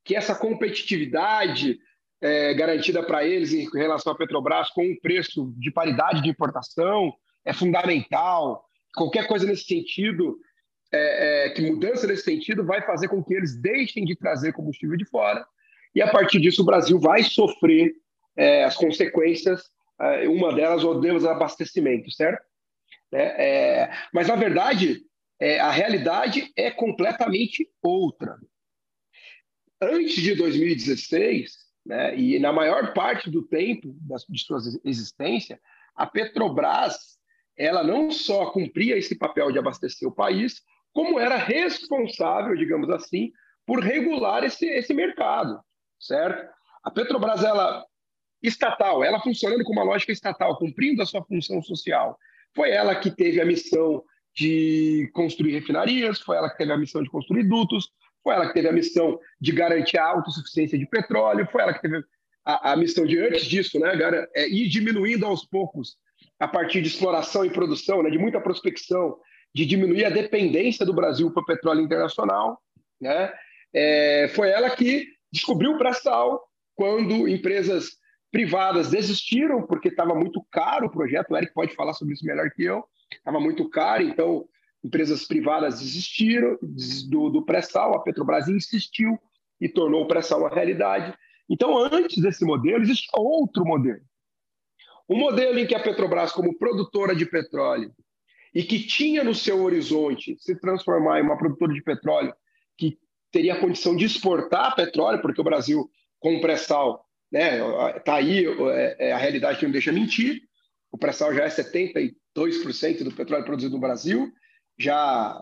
que 0.07 0.15
essa 0.15 0.33
competitividade 0.33 1.77
é, 2.21 2.53
garantida 2.53 3.03
para 3.03 3.25
eles 3.25 3.51
em 3.51 3.69
relação 3.73 4.13
à 4.13 4.15
Petrobras 4.15 4.69
com 4.69 4.83
um 4.83 4.97
preço 4.99 5.53
de 5.57 5.69
paridade 5.69 6.23
de 6.23 6.29
importação 6.29 7.13
é 7.45 7.53
fundamental. 7.53 8.63
Qualquer 8.95 9.27
coisa 9.27 9.45
nesse 9.45 9.65
sentido, 9.65 10.39
é, 10.93 11.47
é, 11.47 11.49
que 11.49 11.61
mudança 11.61 12.07
nesse 12.07 12.23
sentido 12.23 12.65
vai 12.65 12.81
fazer 12.81 13.09
com 13.09 13.21
que 13.21 13.33
eles 13.33 13.61
deixem 13.61 14.05
de 14.05 14.15
trazer 14.15 14.53
combustível 14.53 14.97
de 14.97 15.05
fora 15.05 15.45
e 15.93 16.01
a 16.01 16.09
partir 16.09 16.39
disso 16.39 16.61
o 16.61 16.65
Brasil 16.65 16.97
vai 16.97 17.21
sofrer 17.23 17.93
é, 18.37 18.63
as 18.63 18.75
consequências, 18.77 19.63
é, 19.99 20.29
uma 20.29 20.53
delas 20.53 20.85
o 20.85 21.01
desabastecimento, 21.01 22.09
certo? 22.11 22.41
É, 23.13 23.89
mas, 24.13 24.27
na 24.27 24.35
verdade, 24.35 25.01
a 25.61 25.71
realidade 25.71 26.51
é 26.55 26.71
completamente 26.71 27.69
outra. 27.81 28.37
Antes 29.81 30.15
de 30.15 30.35
2016, 30.35 31.55
né, 31.85 32.17
e 32.17 32.39
na 32.39 32.51
maior 32.51 32.93
parte 32.93 33.29
do 33.29 33.43
tempo 33.43 33.95
de 34.29 34.43
sua 34.43 34.59
existência, 34.83 35.59
a 35.95 36.05
Petrobras 36.05 37.17
ela 37.57 37.83
não 37.83 38.11
só 38.11 38.51
cumpria 38.51 38.97
esse 38.97 39.17
papel 39.17 39.51
de 39.51 39.57
abastecer 39.57 40.07
o 40.07 40.13
país, 40.13 40.61
como 40.93 41.19
era 41.19 41.37
responsável, 41.37 42.55
digamos 42.55 42.89
assim, 42.89 43.31
por 43.65 43.79
regular 43.79 44.43
esse, 44.43 44.65
esse 44.67 44.93
mercado, 44.93 45.59
certo? 45.99 46.47
A 46.83 46.91
Petrobras, 46.91 47.43
ela 47.43 47.83
estatal, 48.41 49.03
ela 49.03 49.19
funcionando 49.19 49.63
com 49.63 49.73
uma 49.73 49.83
lógica 49.83 50.11
estatal, 50.11 50.57
cumprindo 50.57 51.01
a 51.01 51.05
sua 51.05 51.23
função 51.23 51.61
social. 51.61 52.17
Foi 52.55 52.69
ela 52.69 52.95
que 52.95 53.09
teve 53.09 53.41
a 53.41 53.45
missão 53.45 54.03
de 54.35 55.09
construir 55.13 55.53
refinarias, 55.53 56.21
foi 56.21 56.37
ela 56.37 56.49
que 56.49 56.57
teve 56.57 56.71
a 56.71 56.77
missão 56.77 57.01
de 57.01 57.09
construir 57.09 57.43
dutos, 57.43 57.89
foi 58.23 58.35
ela 58.35 58.47
que 58.47 58.53
teve 58.53 58.67
a 58.67 58.73
missão 58.73 59.19
de 59.39 59.51
garantir 59.51 59.97
a 59.97 60.05
autossuficiência 60.05 60.77
de 60.77 60.85
petróleo, 60.85 61.47
foi 61.51 61.61
ela 61.61 61.73
que 61.73 61.81
teve 61.81 62.03
a, 62.45 62.73
a 62.73 62.75
missão 62.75 63.05
de, 63.05 63.19
antes 63.19 63.45
disso, 63.45 63.79
né, 63.79 63.91
é, 64.35 64.47
ir 64.47 64.67
diminuindo 64.69 65.25
aos 65.25 65.45
poucos, 65.45 65.97
a 66.39 66.47
partir 66.47 66.81
de 66.81 66.87
exploração 66.87 67.43
e 67.43 67.49
produção, 67.49 68.03
né, 68.03 68.09
de 68.09 68.17
muita 68.17 68.39
prospecção, 68.39 69.17
de 69.53 69.65
diminuir 69.65 70.05
a 70.05 70.09
dependência 70.09 70.85
do 70.85 70.93
Brasil 70.93 71.31
para 71.31 71.41
o 71.41 71.45
petróleo 71.45 71.81
internacional. 71.81 72.61
Né? 73.01 73.33
É, 73.73 74.31
foi 74.33 74.49
ela 74.49 74.69
que 74.69 75.07
descobriu 75.31 75.71
o 75.71 75.77
pré-sal 75.77 76.41
quando 76.75 77.27
empresas 77.27 77.97
privadas 78.31 78.91
desistiram 78.91 79.65
porque 79.65 79.87
estava 79.87 80.13
muito 80.13 80.45
caro 80.51 80.87
o 80.87 80.91
projeto. 80.91 81.31
O 81.31 81.37
Eric 81.37 81.53
pode 81.53 81.73
falar 81.75 81.93
sobre 81.93 82.13
isso 82.13 82.25
melhor 82.25 82.49
que 82.51 82.63
eu. 82.63 82.83
Estava 83.11 83.39
muito 83.39 83.69
caro, 83.69 84.03
então 84.03 84.45
empresas 84.83 85.25
privadas 85.25 85.79
desistiram 85.79 86.57
do, 87.09 87.29
do 87.29 87.45
pré-sal. 87.45 87.95
A 87.95 88.03
Petrobras 88.03 88.47
insistiu 88.47 89.17
e 89.59 89.67
tornou 89.67 90.03
o 90.03 90.07
pré-sal 90.07 90.39
uma 90.39 90.53
realidade. 90.53 91.13
Então, 91.49 91.77
antes 91.77 92.21
desse 92.21 92.45
modelo, 92.45 92.83
existe 92.83 93.07
outro 93.13 93.65
modelo. 93.65 94.01
Um 95.09 95.17
modelo 95.17 95.57
em 95.57 95.65
que 95.65 95.75
a 95.75 95.79
Petrobras, 95.79 96.31
como 96.31 96.57
produtora 96.57 97.15
de 97.15 97.25
petróleo, 97.25 97.93
e 98.53 98.63
que 98.63 98.79
tinha 98.79 99.23
no 99.23 99.35
seu 99.35 99.61
horizonte 99.61 100.35
se 100.39 100.55
transformar 100.59 101.19
em 101.19 101.23
uma 101.23 101.37
produtora 101.37 101.73
de 101.73 101.81
petróleo 101.81 102.33
que 102.77 102.97
teria 103.31 103.53
a 103.53 103.59
condição 103.59 103.95
de 103.95 104.05
exportar 104.05 104.75
petróleo, 104.75 105.21
porque 105.21 105.39
o 105.39 105.43
Brasil, 105.43 105.89
com 106.19 106.39
pré-sal, 106.41 107.05
né? 107.31 107.59
Tá 107.99 108.15
aí 108.15 108.45
é, 108.45 109.09
é 109.09 109.11
a 109.11 109.17
realidade 109.17 109.59
que 109.59 109.65
não 109.65 109.71
deixa 109.71 109.91
mentir. 109.91 110.41
O 110.91 110.97
pré-sal 110.97 111.33
já 111.33 111.43
é 111.43 111.49
72% 111.49 113.03
do 113.03 113.11
petróleo 113.11 113.45
produzido 113.45 113.75
no 113.75 113.81
Brasil. 113.81 114.31
Já, 114.77 115.39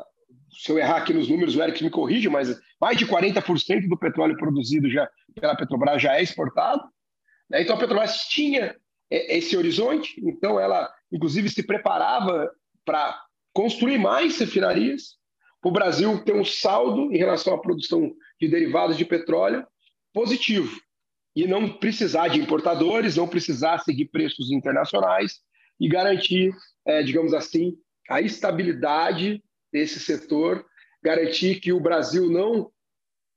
se 0.51 0.71
eu 0.71 0.77
errar 0.77 0.97
aqui 0.97 1.13
nos 1.13 1.27
números, 1.27 1.55
o 1.55 1.61
Eric 1.61 1.83
me 1.83 1.89
corrige, 1.89 2.29
mas 2.29 2.59
mais 2.79 2.97
de 2.97 3.05
40% 3.05 3.87
do 3.87 3.97
petróleo 3.97 4.37
produzido 4.37 4.89
já 4.89 5.09
pela 5.33 5.55
Petrobras 5.55 6.01
já 6.01 6.17
é 6.17 6.23
exportado. 6.23 6.83
Né? 7.49 7.61
Então 7.61 7.75
a 7.75 7.79
Petrobras 7.79 8.27
tinha 8.27 8.75
esse 9.09 9.55
horizonte, 9.55 10.19
então 10.23 10.59
ela, 10.59 10.91
inclusive, 11.11 11.49
se 11.49 11.63
preparava 11.63 12.51
para 12.83 13.21
construir 13.53 13.97
mais 13.97 14.37
refinarias. 14.39 15.15
O 15.63 15.71
Brasil 15.71 16.23
tem 16.23 16.35
um 16.35 16.45
saldo 16.45 17.11
em 17.11 17.17
relação 17.17 17.53
à 17.53 17.57
produção 17.57 18.11
de 18.39 18.47
derivados 18.47 18.97
de 18.97 19.05
petróleo 19.05 19.65
positivo 20.13 20.79
e 21.35 21.47
não 21.47 21.67
precisar 21.67 22.29
de 22.29 22.39
importadores, 22.39 23.15
não 23.15 23.27
precisar 23.27 23.79
seguir 23.79 24.05
preços 24.05 24.51
internacionais 24.51 25.39
e 25.79 25.89
garantir, 25.89 26.53
é, 26.85 27.03
digamos 27.03 27.33
assim, 27.33 27.75
a 28.09 28.21
estabilidade 28.21 29.43
desse 29.71 29.99
setor, 29.99 30.65
garantir 31.03 31.59
que 31.59 31.73
o 31.73 31.79
Brasil 31.79 32.29
não 32.29 32.71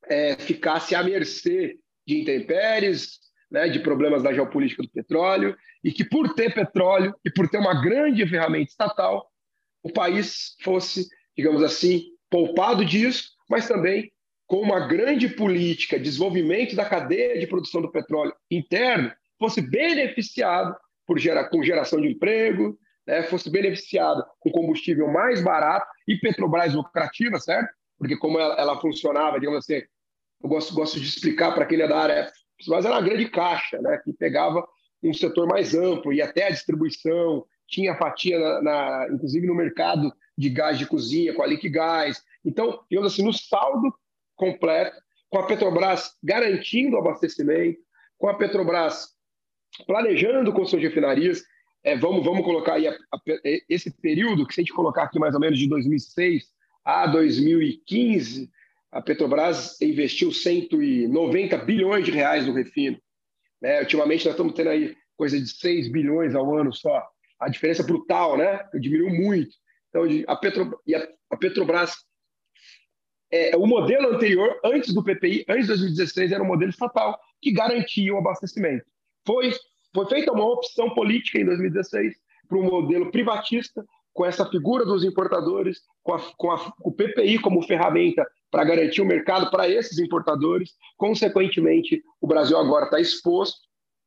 é, 0.07 0.37
ficasse 0.37 0.95
à 0.95 1.03
mercê 1.03 1.79
de 2.07 2.21
intempéries, 2.21 3.19
né, 3.51 3.69
de 3.69 3.81
problemas 3.81 4.23
da 4.23 4.33
geopolítica 4.33 4.83
do 4.83 4.91
petróleo, 4.91 5.57
e 5.83 5.93
que 5.93 6.05
por 6.05 6.35
ter 6.35 6.55
petróleo 6.55 7.15
e 7.25 7.31
por 7.31 7.49
ter 7.49 7.59
uma 7.59 7.83
grande 7.83 8.27
ferramenta 8.27 8.71
estatal, 8.71 9.31
o 9.83 9.93
país 9.93 10.57
fosse, 10.63 11.09
digamos 11.37 11.63
assim, 11.63 12.05
poupado 12.31 12.85
disso, 12.85 13.31
mas 13.49 13.67
também 13.67 14.13
com 14.47 14.61
uma 14.61 14.87
grande 14.87 15.29
política 15.29 15.99
de 15.99 16.05
desenvolvimento 16.05 16.75
da 16.75 16.85
cadeia 16.85 17.39
de 17.39 17.47
produção 17.47 17.83
do 17.83 17.93
petróleo 17.93 18.35
interno, 18.51 19.13
fosse 19.39 19.61
beneficiado 19.61 20.75
por 21.07 21.19
gera, 21.19 21.45
com 21.49 21.63
geração 21.63 22.01
de 22.01 22.09
emprego, 22.09 22.79
né, 23.09 23.23
fosse 23.23 23.49
beneficiado 23.49 24.23
com 24.39 24.51
combustível 24.51 25.09
mais 25.09 25.43
barato 25.43 25.87
e 26.07 26.17
Petrobras 26.19 26.75
lucrativa, 26.75 27.41
certo? 27.41 27.71
Porque 27.97 28.19
como 28.19 28.39
ela, 28.39 28.55
ela 28.57 28.81
funcionava, 28.81 29.41
digamos 29.41 29.61
assim, 29.61 29.83
eu 30.43 30.49
gosto, 30.49 30.75
gosto 30.75 31.01
de 31.01 31.09
explicar 31.09 31.55
para 31.55 31.65
quem 31.65 31.81
é 31.81 31.89
da 31.89 31.99
área, 31.99 32.31
mas 32.69 32.85
era 32.85 32.95
uma 32.95 33.03
grande 33.03 33.27
caixa, 33.31 33.81
né, 33.81 33.99
que 34.05 34.13
pegava 34.13 34.69
um 35.03 35.15
setor 35.15 35.47
mais 35.47 35.75
amplo 35.75 36.13
e 36.13 36.21
até 36.21 36.47
a 36.47 36.51
distribuição, 36.51 37.47
tinha 37.67 37.97
fatia, 37.97 38.39
na, 38.39 38.63
na, 38.63 39.09
inclusive 39.11 39.47
no 39.47 39.55
mercado 39.55 40.13
de 40.37 40.51
gás 40.51 40.79
de 40.79 40.87
cozinha, 40.87 41.33
com 41.35 41.43
a 41.43 41.47
Liquigás. 41.47 42.23
Então, 42.45 42.81
digamos 42.91 43.13
assim, 43.13 43.25
no 43.25 43.33
saldo 43.33 43.93
completo, 44.37 44.97
com 45.31 45.39
a 45.39 45.47
Petrobras 45.47 46.13
garantindo 46.23 46.97
o 46.97 46.99
abastecimento, 46.99 47.79
com 48.19 48.29
a 48.29 48.35
Petrobras 48.35 49.15
planejando 49.87 50.53
construção 50.53 50.81
de 50.81 50.87
refinarias. 50.87 51.43
É, 51.85 51.97
vamos, 51.97 52.25
vamos 52.25 52.45
colocar 52.45 52.75
aí 52.75 52.89
a, 52.89 52.93
a, 52.93 53.21
esse 53.69 53.91
período, 53.91 54.47
que 54.47 54.55
se 54.55 54.61
a 54.61 54.65
gente 54.65 54.73
colocar 54.73 55.05
aqui 55.05 55.19
mais 55.19 55.35
ou 55.35 55.41
menos 55.41 55.59
de 55.59 55.69
2006 55.69 56.45
a 56.85 57.07
2015, 57.07 58.51
a 58.91 59.03
Petrobras 59.03 59.81
investiu 59.81 60.33
190 60.33 61.59
bilhões 61.59 62.05
de 62.05 62.11
reais 62.11 62.47
no 62.47 62.55
refino. 62.55 62.99
Né? 63.61 63.81
Ultimamente 63.81 64.25
nós 64.25 64.35
estamos 64.35 64.55
tendo 64.55 64.71
aí 64.71 64.97
coisa 65.17 65.39
de 65.39 65.49
6 65.49 65.91
bilhões 65.91 66.35
ao 66.35 66.57
ano 66.57 66.73
só. 66.73 67.07
A 67.39 67.49
diferença 67.49 67.83
é 67.83 67.87
brutal, 67.87 68.37
né? 68.37 68.67
Diminuiu 68.75 69.15
muito. 69.15 69.51
Então, 69.89 70.05
a, 70.27 70.37
Petro, 70.37 70.81
e 70.87 70.95
a, 70.95 71.09
a 71.31 71.37
Petrobras 71.37 71.95
é, 73.31 73.57
o 73.57 73.67
modelo 73.67 74.15
anterior, 74.15 74.59
antes 74.65 74.95
do 74.95 75.05
PPI, 75.05 75.45
antes 75.49 75.67
de 75.67 75.69
2016, 75.69 76.33
era 76.33 76.43
um 76.43 76.47
modelo 76.47 76.71
estatal 76.71 77.19
que 77.43 77.53
garantia 77.53 78.15
o 78.15 78.19
abastecimento. 78.19 78.85
foi, 79.27 79.53
foi 79.95 80.07
feita 80.07 80.33
uma 80.33 80.45
opção 80.45 80.91
política 80.91 81.39
em 81.39 81.45
2016 81.45 82.15
para 82.49 82.59
um 82.59 82.65
modelo 82.65 83.11
privatista, 83.11 83.85
com 84.13 84.25
essa 84.25 84.45
figura 84.47 84.85
dos 84.85 85.05
importadores, 85.05 85.81
com, 86.03 86.15
a, 86.15 86.21
com 86.37 86.51
a, 86.51 86.73
o 86.81 86.91
PPI 86.91 87.39
como 87.39 87.63
ferramenta 87.63 88.27
para 88.51 88.65
garantir 88.65 89.01
o 89.01 89.07
mercado 89.07 89.51
para 89.51 89.69
esses 89.69 89.99
importadores. 89.99 90.73
Consequentemente, 90.97 92.03
o 92.21 92.27
Brasil 92.27 92.57
agora 92.59 92.87
está 92.87 92.99
exposto 92.99 93.61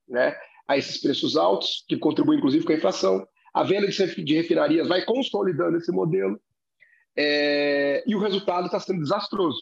né, 0.07 0.35
a 0.67 0.77
esses 0.77 0.99
preços 0.99 1.37
altos, 1.37 1.85
que 1.87 1.97
contribuem 1.97 2.39
inclusive 2.39 2.65
com 2.65 2.73
a 2.73 2.75
inflação. 2.75 3.25
A 3.53 3.63
venda 3.63 3.87
de 3.87 4.33
refinarias 4.33 4.87
vai 4.87 5.03
consolidando 5.05 5.77
esse 5.77 5.91
modelo 5.91 6.39
é, 7.15 8.03
e 8.05 8.15
o 8.15 8.19
resultado 8.19 8.65
está 8.65 8.79
sendo 8.79 9.01
desastroso. 9.01 9.61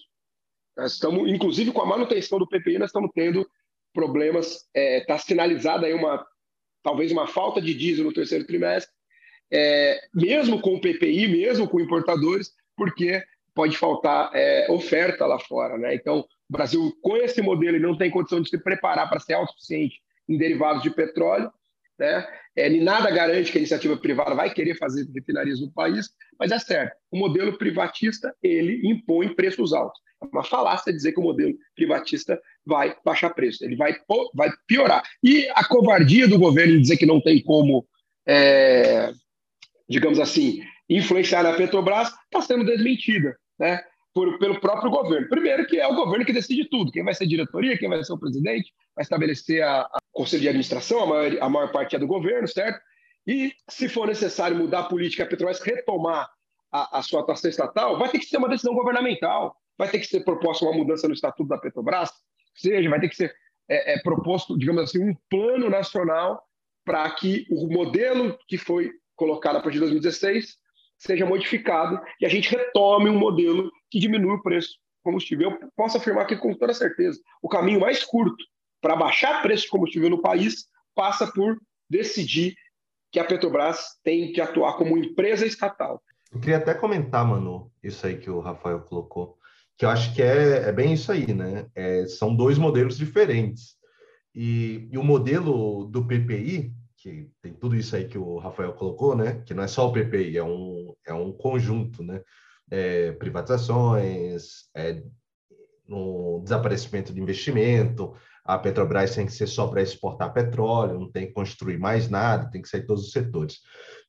Nós 0.78 0.94
estamos, 0.94 1.30
inclusive, 1.30 1.72
com 1.72 1.82
a 1.82 1.86
manutenção 1.86 2.40
do 2.40 2.48
PPI, 2.48 2.80
nós 2.80 2.90
estamos 2.90 3.12
tendo 3.14 3.48
problemas. 3.93 4.67
Está 4.74 4.79
é, 4.79 5.01
tá 5.01 5.17
sinalizada 5.17 5.88
aí 5.88 5.93
uma 5.93 6.25
talvez 6.84 7.12
uma 7.12 7.27
falta 7.27 7.62
de 7.62 7.74
diesel 7.74 8.05
no 8.05 8.13
terceiro 8.13 8.46
trimestre, 8.46 8.91
é, 9.51 10.00
mesmo 10.13 10.62
com 10.62 10.75
o 10.75 10.81
PPI, 10.81 11.27
mesmo 11.27 11.67
com 11.67 11.79
importadores, 11.79 12.53
porque 12.75 13.22
pode 13.53 13.77
faltar 13.77 14.31
é, 14.34 14.67
oferta 14.69 15.25
lá 15.25 15.39
fora. 15.39 15.77
Né? 15.77 15.96
Então, 15.96 16.19
o 16.19 16.53
Brasil, 16.53 16.98
com 17.01 17.17
esse 17.17 17.41
modelo, 17.41 17.75
ele 17.75 17.86
não 17.86 17.98
tem 17.98 18.10
condição 18.10 18.41
de 18.41 18.50
se 18.50 18.58
preparar 18.58 19.10
para 19.10 19.19
ser 19.19 19.34
autossuficiente 19.34 20.01
em 20.27 20.38
derivados 20.38 20.81
de 20.81 20.89
petróleo. 20.89 21.51
Né? 22.00 22.25
É, 22.56 22.70
nada 22.70 23.12
garante 23.12 23.51
que 23.51 23.58
a 23.58 23.62
iniciativa 23.62 23.98
privada 23.98 24.34
vai 24.34 24.53
querer 24.53 24.75
fazer 24.75 25.06
refinarias 25.13 25.60
no 25.60 25.72
país, 25.72 26.10
mas 26.39 26.51
é 26.51 26.58
certo, 26.58 26.96
o 27.12 27.18
modelo 27.18 27.58
privatista 27.58 28.34
ele 28.41 28.82
impõe 28.89 29.36
preços 29.36 29.74
altos. 29.74 30.00
É 30.22 30.25
uma 30.25 30.44
falácia 30.44 30.94
dizer 30.94 31.12
que 31.12 31.20
o 31.20 31.24
modelo 31.24 31.53
privatista 31.75 32.39
vai 32.65 32.96
baixar 33.03 33.29
preço, 33.32 33.63
ele 33.63 33.75
vai, 33.75 33.96
vai 34.34 34.50
piorar. 34.65 35.03
E 35.24 35.48
a 35.53 35.65
covardia 35.65 36.27
do 36.27 36.39
governo 36.39 36.75
em 36.75 36.82
dizer 36.82 36.98
que 36.98 37.06
não 37.06 37.22
tem 37.22 37.41
como, 37.44 37.86
é, 38.27 39.12
digamos 39.88 40.20
assim, 40.20 40.62
influenciar 40.89 41.44
na 41.44 41.53
Petrobras 41.53 42.10
está 42.25 42.41
sendo 42.41 42.65
desmentida 42.65 43.38
né, 43.60 43.82
por, 44.13 44.38
pelo 44.39 44.60
próprio 44.60 44.89
governo. 44.89 45.29
Primeiro, 45.29 45.65
que 45.68 45.77
é 45.77 45.88
o 45.88 45.96
governo 45.96 46.25
que 46.25 46.34
decide 46.34 46.68
tudo: 46.70 46.91
quem 46.91 47.03
vai 47.03 47.13
ser 47.13 47.27
diretoria, 47.27 47.77
quem 47.77 47.89
vai 47.89 48.03
ser 48.03 48.13
o 48.13 48.20
presidente, 48.20 48.74
vai 48.96 49.03
estabelecer 49.03 49.63
a 49.63 49.99
conselho 50.12 50.42
de 50.42 50.50
administração, 50.50 51.01
a 51.04 51.06
maior, 51.06 51.38
a 51.42 51.50
maior 51.50 51.72
parte 51.72 51.96
é 51.96 52.00
do 52.00 52.08
governo, 52.08 52.48
certo? 52.48 52.80
E 53.28 53.54
se 53.70 53.88
for 53.88 54.08
necessário 54.08 54.58
mudar 54.58 54.80
a 54.80 54.84
política, 54.84 55.24
a 55.24 55.28
Petrobras 55.28 55.62
retomar 55.62 56.30
a, 56.72 57.00
a 57.00 57.01
sua 57.01 57.22
atuação 57.22 57.50
estatal, 57.50 57.98
vai 57.98 58.10
ter 58.10 58.20
que 58.20 58.25
ser 58.25 58.38
uma 58.38 58.50
decisão 58.50 58.74
governamental 58.74 59.56
vai 59.80 59.89
ter 59.89 60.00
que 60.00 60.08
ser 60.08 60.25
proposta 60.25 60.66
uma 60.66 60.78
mudança 60.78 61.08
no 61.08 61.13
estatuto 61.13 61.48
da 61.48 61.58
Petrobras, 61.58 62.12
seja, 62.54 62.89
vai 62.89 63.00
ter 63.00 63.08
que 63.08 63.16
ser 63.16 63.34
é, 63.70 63.94
é, 63.94 64.01
proposto, 64.01 64.60
digamos 64.60 64.84
assim, 64.84 65.01
um 65.01 65.16
plano 65.30 65.70
nacional 65.70 66.44
para 66.84 67.10
que 67.12 67.48
o 67.50 67.68
modelo 67.68 68.38
que 68.46 68.58
foi 68.58 68.92
colocado 69.16 69.56
a 69.56 69.62
partir 69.62 69.75
de 69.75 69.82
2016 69.82 70.58
seja 70.98 71.25
modificado 71.25 71.98
e 72.20 72.25
a 72.25 72.30
gente 72.30 72.50
retome 72.50 73.10
um 73.10 73.18
modelo 73.18 73.72
que 73.89 74.00
diminui 74.00 74.34
o 74.34 74.42
preço 74.42 74.72
do 74.72 75.04
combustível. 75.04 75.51
Eu 75.51 75.70
posso 75.78 75.96
afirmar 75.96 76.24
aqui 76.24 76.36
com 76.36 76.54
toda 76.54 76.74
certeza, 76.74 77.22
o 77.42 77.48
caminho 77.48 77.80
mais 77.80 78.04
curto 78.04 78.44
para 78.81 78.95
baixar 78.95 79.41
preço 79.41 79.63
de 79.63 79.69
combustível 79.69 80.09
no 80.09 80.21
país 80.21 80.65
passa 80.95 81.27
por 81.31 81.57
decidir 81.89 82.55
que 83.12 83.19
a 83.19 83.25
Petrobras 83.25 83.98
tem 84.03 84.31
que 84.31 84.39
atuar 84.39 84.77
como 84.77 84.98
empresa 84.98 85.45
estatal. 85.45 86.01
Eu 86.31 86.39
queria 86.39 86.57
até 86.57 86.74
comentar, 86.74 87.25
Manu, 87.25 87.71
isso 87.81 88.05
aí 88.05 88.17
que 88.17 88.29
o 88.29 88.39
Rafael 88.39 88.81
colocou 88.81 89.39
que 89.79 89.86
eu 89.86 89.89
acho 89.89 90.13
que 90.13 90.21
é, 90.21 90.67
é 90.67 90.71
bem 90.74 90.93
isso 90.93 91.09
aí, 91.09 91.33
né? 91.33 91.65
É, 91.74 92.05
são 92.05 92.36
dois 92.36 92.57
modelos 92.57 92.98
diferentes. 92.98 93.77
E, 94.36 94.89
e, 94.91 94.98
o 94.98 95.03
modelo 95.03 95.86
do 95.86 96.05
PPI, 96.05 96.74
que 96.98 97.31
tem 97.42 97.53
tudo 97.53 97.77
isso 97.77 97.96
aí 97.96 98.05
que 98.05 98.18
o 98.18 98.37
Rafael 98.39 98.74
colocou, 98.74 99.15
né? 99.15 99.42
Que 99.46 99.53
não 99.53 99.63
é 99.63 99.68
só 99.68 99.87
o 99.87 99.94
PPI, 99.94 100.37
é 100.37 100.44
um, 100.44 100.94
é 101.07 101.13
um 101.13 101.31
conjunto, 101.31 102.03
né? 102.03 102.22
É, 102.70 103.13
privatizações, 103.13 104.70
é, 104.75 105.01
no 105.87 106.42
desaparecimento 106.44 107.13
de 107.13 107.22
investimento, 107.22 108.13
a 108.50 108.57
Petrobras 108.57 109.14
tem 109.14 109.27
que 109.27 109.31
ser 109.31 109.46
só 109.46 109.68
para 109.68 109.81
exportar 109.81 110.33
petróleo, 110.33 111.00
não 111.00 111.12
tem 111.12 111.27
que 111.27 111.33
construir 111.33 111.77
mais 111.77 112.09
nada, 112.09 112.50
tem 112.50 112.62
que 112.62 112.68
sair 112.68 112.83
todos 112.83 113.05
os 113.05 113.12
setores. 113.12 113.59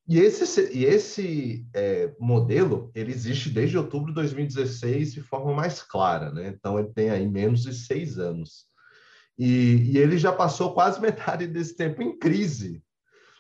E 0.09 0.19
esse, 0.19 0.73
e 0.73 0.85
esse 0.87 1.67
é, 1.75 2.11
modelo, 2.19 2.91
ele 2.95 3.13
existe 3.13 3.51
desde 3.51 3.77
outubro 3.77 4.09
de 4.09 4.15
2016 4.15 5.13
de 5.13 5.21
forma 5.21 5.53
mais 5.53 5.83
clara, 5.83 6.33
né? 6.33 6.49
Então, 6.49 6.79
ele 6.79 6.89
tem 6.89 7.11
aí 7.11 7.29
menos 7.29 7.63
de 7.63 7.75
seis 7.75 8.19
anos. 8.19 8.65
E, 9.39 9.93
e 9.93 9.99
ele 9.99 10.17
já 10.17 10.33
passou 10.33 10.73
quase 10.73 10.99
metade 11.03 11.47
desse 11.47 11.77
tempo 11.77 12.01
em 12.03 12.19
crise. 12.19 12.83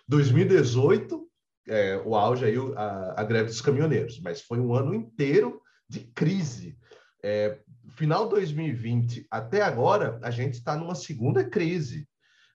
2018, 0.06 1.26
é, 1.66 1.96
o 2.04 2.14
auge 2.14 2.44
aí, 2.44 2.56
a, 2.76 3.20
a, 3.22 3.24
greve 3.24 3.48
dos 3.48 3.62
caminhoneiros, 3.62 4.20
mas 4.20 4.42
foi 4.42 4.60
um 4.60 4.74
ano 4.74 4.94
inteiro 4.94 5.62
de 5.88 6.00
crise. 6.00 6.78
É, 7.24 7.58
final 7.96 8.28
2020 8.28 9.26
até 9.30 9.62
agora, 9.62 10.18
a 10.22 10.30
gente 10.30 10.54
está 10.54 10.76
numa 10.76 10.94
segunda 10.94 11.44
crise. 11.44 12.08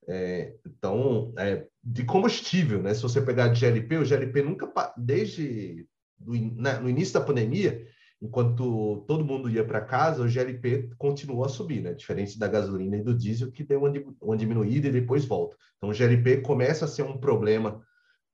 É, 0.08 0.54
então, 0.66 1.34
é, 1.38 1.66
de 1.84 2.04
combustível, 2.04 2.82
né? 2.82 2.94
Se 2.94 3.02
você 3.02 3.22
pegar 3.22 3.48
de 3.48 3.60
GLP, 3.60 3.98
o 3.98 4.06
GLP 4.06 4.42
nunca, 4.44 4.72
desde 4.96 5.88
do, 6.18 6.34
né, 6.34 6.80
no 6.80 6.90
início 6.90 7.14
da 7.14 7.26
pandemia, 7.26 7.88
enquanto 8.22 9.04
todo 9.08 9.26
mundo 9.26 9.50
ia 9.50 9.66
para 9.66 9.82
casa, 9.82 10.24
o 10.24 10.28
GLP 10.28 10.92
continuou 10.98 11.44
a 11.44 11.50
subir, 11.50 11.82
né? 11.82 11.94
Diferente 11.94 12.38
da 12.38 12.48
gasolina 12.48 12.98
e 12.98 13.04
do 13.04 13.16
diesel, 13.16 13.52
que 13.52 13.64
deu 13.64 13.80
uma, 13.80 13.92
uma 14.22 14.38
diminuída 14.38 14.88
e 14.88 14.92
depois 14.92 15.26
volta. 15.26 15.56
Então, 15.78 15.90
o 15.90 15.94
GLP 15.94 16.42
começa 16.42 16.86
a 16.86 16.88
ser 16.88 17.04
um 17.04 17.18
problema 17.18 17.82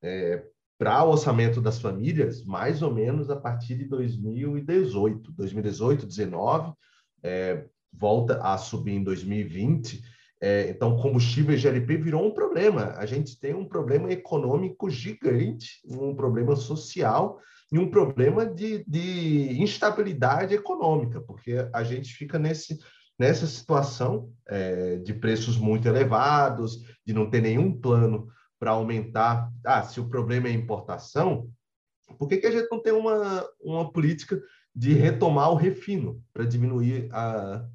é, 0.02 0.44
para 0.78 1.04
o 1.04 1.12
orçamento 1.12 1.62
das 1.62 1.80
famílias, 1.80 2.44
mais 2.44 2.82
ou 2.82 2.94
menos 2.94 3.30
a 3.30 3.36
partir 3.36 3.76
de 3.76 3.86
2018. 3.86 5.32
2018, 5.32 6.02
2019, 6.02 6.74
é, 7.24 7.66
volta 7.92 8.42
a 8.42 8.58
subir 8.58 8.94
em 8.94 9.04
2020 9.04 10.02
é, 10.42 10.72
então, 10.72 10.98
combustível 10.98 11.54
e 11.54 11.58
GLP 11.58 11.98
virou 11.98 12.26
um 12.26 12.34
problema. 12.34 12.96
A 12.98 13.06
gente 13.06 13.40
tem 13.40 13.54
um 13.54 13.64
problema 13.64 14.12
econômico 14.12 14.90
gigante, 14.90 15.80
um 15.86 16.16
problema 16.16 16.56
social 16.56 17.40
e 17.72 17.78
um 17.78 17.92
problema 17.92 18.44
de, 18.44 18.84
de 18.88 19.62
instabilidade 19.62 20.56
econômica, 20.56 21.22
porque 21.22 21.70
a 21.72 21.84
gente 21.84 22.12
fica 22.16 22.40
nesse, 22.40 22.80
nessa 23.20 23.46
situação 23.46 24.34
é, 24.48 24.98
de 24.98 25.14
preços 25.14 25.58
muito 25.58 25.88
elevados, 25.88 26.84
de 27.06 27.14
não 27.14 27.30
ter 27.30 27.42
nenhum 27.42 27.80
plano 27.80 28.28
para 28.60 28.72
aumentar. 28.72 29.48
Ah, 29.64 29.84
se 29.84 30.00
o 30.00 30.10
problema 30.10 30.48
é 30.48 30.52
importação, 30.52 31.48
por 32.18 32.28
que, 32.28 32.38
que 32.38 32.48
a 32.48 32.52
gente 32.52 32.68
não 32.72 32.82
tem 32.82 32.92
uma, 32.92 33.48
uma 33.62 33.92
política 33.94 34.42
de 34.76 34.94
retomar 34.94 35.52
o 35.52 35.56
refino 35.56 36.24
para 36.34 36.46
diminuir 36.46 37.10
a, 37.12 37.66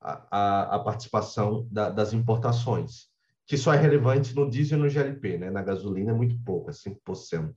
a, 0.00 0.76
a 0.76 0.78
participação 0.78 1.66
da, 1.70 1.90
das 1.90 2.12
importações, 2.12 3.06
que 3.46 3.56
só 3.56 3.72
é 3.72 3.76
relevante 3.76 4.34
no 4.34 4.48
diesel 4.48 4.78
e 4.78 4.82
no 4.82 4.88
GLP, 4.88 5.38
né? 5.38 5.50
na 5.50 5.62
gasolina 5.62 6.12
é 6.12 6.14
muito 6.14 6.38
pouco, 6.44 6.70
é 6.70 6.72
5%. 6.72 7.54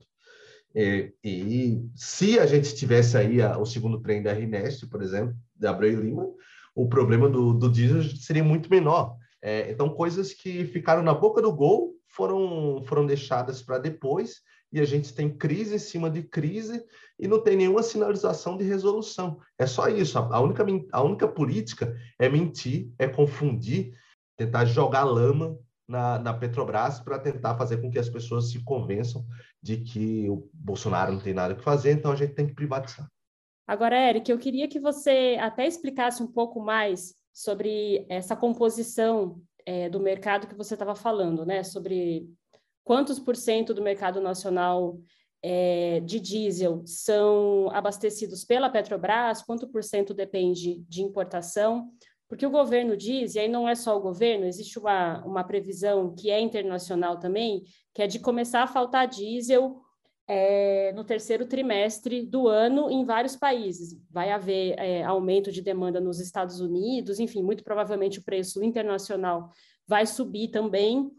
E, 0.74 1.14
e 1.22 1.90
se 1.94 2.38
a 2.38 2.46
gente 2.46 2.74
tivesse 2.74 3.16
aí 3.16 3.42
a, 3.42 3.58
o 3.58 3.66
segundo 3.66 4.00
trem 4.00 4.22
da 4.22 4.32
RNEST, 4.32 4.86
por 4.86 5.02
exemplo, 5.02 5.34
da 5.54 5.70
Abreu 5.70 6.00
Lima, 6.00 6.26
o 6.74 6.88
problema 6.88 7.28
do, 7.28 7.52
do 7.52 7.70
diesel 7.70 8.02
seria 8.16 8.42
muito 8.42 8.70
menor. 8.70 9.16
É, 9.40 9.70
então, 9.70 9.90
coisas 9.90 10.32
que 10.32 10.64
ficaram 10.66 11.02
na 11.02 11.12
boca 11.12 11.42
do 11.42 11.52
gol 11.52 11.94
foram, 12.06 12.82
foram 12.84 13.04
deixadas 13.04 13.62
para 13.62 13.78
depois 13.78 14.40
e 14.72 14.80
a 14.80 14.84
gente 14.84 15.12
tem 15.12 15.28
crise 15.28 15.74
em 15.74 15.78
cima 15.78 16.08
de 16.08 16.22
crise 16.22 16.84
e 17.18 17.28
não 17.28 17.42
tem 17.42 17.56
nenhuma 17.56 17.82
sinalização 17.82 18.56
de 18.56 18.64
resolução. 18.64 19.38
É 19.58 19.66
só 19.66 19.88
isso. 19.88 20.18
A 20.18 20.40
única, 20.40 20.64
a 20.92 21.02
única 21.02 21.28
política 21.28 21.94
é 22.18 22.28
mentir, 22.28 22.90
é 22.98 23.06
confundir, 23.06 23.94
tentar 24.36 24.64
jogar 24.64 25.04
lama 25.04 25.58
na, 25.86 26.18
na 26.18 26.32
Petrobras 26.32 27.00
para 27.00 27.18
tentar 27.18 27.56
fazer 27.56 27.80
com 27.82 27.90
que 27.90 27.98
as 27.98 28.08
pessoas 28.08 28.50
se 28.50 28.64
convençam 28.64 29.24
de 29.62 29.76
que 29.76 30.28
o 30.30 30.48
Bolsonaro 30.54 31.12
não 31.12 31.20
tem 31.20 31.34
nada 31.34 31.54
que 31.54 31.62
fazer, 31.62 31.92
então 31.92 32.10
a 32.10 32.16
gente 32.16 32.34
tem 32.34 32.46
que 32.46 32.54
privatizar. 32.54 33.06
Agora, 33.66 33.96
Eric, 34.08 34.30
eu 34.30 34.38
queria 34.38 34.66
que 34.66 34.80
você 34.80 35.36
até 35.40 35.66
explicasse 35.66 36.22
um 36.22 36.26
pouco 36.26 36.60
mais 36.60 37.14
sobre 37.32 38.06
essa 38.08 38.34
composição 38.34 39.40
é, 39.64 39.88
do 39.88 40.00
mercado 40.00 40.46
que 40.46 40.54
você 40.54 40.74
estava 40.74 40.94
falando, 40.94 41.46
né? 41.46 41.62
Sobre 41.62 42.28
quantos 42.84 43.18
por 43.18 43.36
cento 43.36 43.72
do 43.72 43.82
mercado 43.82 44.20
nacional 44.20 44.98
é, 45.42 46.00
de 46.00 46.20
diesel 46.20 46.82
são 46.86 47.68
abastecidos 47.72 48.44
pela 48.44 48.70
Petrobras, 48.70 49.42
quanto 49.42 49.68
por 49.68 49.82
cento 49.82 50.14
depende 50.14 50.78
de 50.88 51.02
importação, 51.02 51.90
porque 52.28 52.46
o 52.46 52.50
governo 52.50 52.96
diz, 52.96 53.34
e 53.34 53.40
aí 53.40 53.48
não 53.48 53.68
é 53.68 53.74
só 53.74 53.96
o 53.96 54.00
governo, 54.00 54.46
existe 54.46 54.78
uma, 54.78 55.22
uma 55.24 55.44
previsão 55.44 56.14
que 56.14 56.30
é 56.30 56.40
internacional 56.40 57.18
também, 57.18 57.62
que 57.92 58.00
é 58.00 58.06
de 58.06 58.18
começar 58.18 58.62
a 58.62 58.66
faltar 58.66 59.06
diesel 59.06 59.80
é, 60.26 60.92
no 60.94 61.04
terceiro 61.04 61.44
trimestre 61.44 62.24
do 62.24 62.48
ano 62.48 62.90
em 62.90 63.04
vários 63.04 63.36
países. 63.36 64.00
Vai 64.10 64.30
haver 64.30 64.78
é, 64.78 65.02
aumento 65.02 65.52
de 65.52 65.60
demanda 65.60 66.00
nos 66.00 66.20
Estados 66.20 66.58
Unidos, 66.60 67.20
enfim, 67.20 67.42
muito 67.42 67.62
provavelmente 67.62 68.18
o 68.18 68.24
preço 68.24 68.64
internacional 68.64 69.50
vai 69.86 70.06
subir 70.06 70.48
também, 70.48 71.10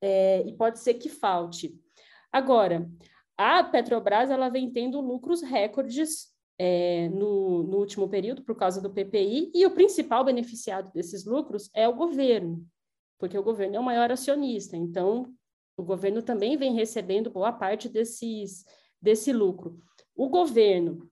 é, 0.00 0.42
e 0.46 0.52
pode 0.52 0.78
ser 0.78 0.94
que 0.94 1.08
falte. 1.08 1.74
Agora, 2.32 2.88
a 3.36 3.64
Petrobras 3.64 4.30
ela 4.30 4.48
vem 4.48 4.70
tendo 4.70 5.00
lucros 5.00 5.42
recordes 5.42 6.30
é, 6.58 7.08
no, 7.08 7.62
no, 7.62 7.78
último 7.78 8.08
período 8.08 8.42
por 8.42 8.54
causa 8.54 8.80
do 8.80 8.90
PPI, 8.90 9.50
e 9.54 9.64
o 9.64 9.70
principal 9.70 10.24
beneficiado 10.24 10.92
desses 10.92 11.24
lucros 11.24 11.70
é 11.74 11.88
o 11.88 11.94
governo, 11.94 12.66
porque 13.18 13.38
o 13.38 13.42
governo 13.42 13.76
é 13.76 13.80
o 13.80 13.82
maior 13.84 14.12
acionista, 14.12 14.76
então 14.76 15.32
o 15.74 15.82
governo 15.82 16.22
também 16.22 16.58
vem 16.58 16.74
recebendo 16.74 17.30
boa 17.30 17.50
parte 17.50 17.88
desses, 17.88 18.66
desse 19.00 19.32
lucro. 19.32 19.78
O 20.14 20.28
governo 20.28 21.10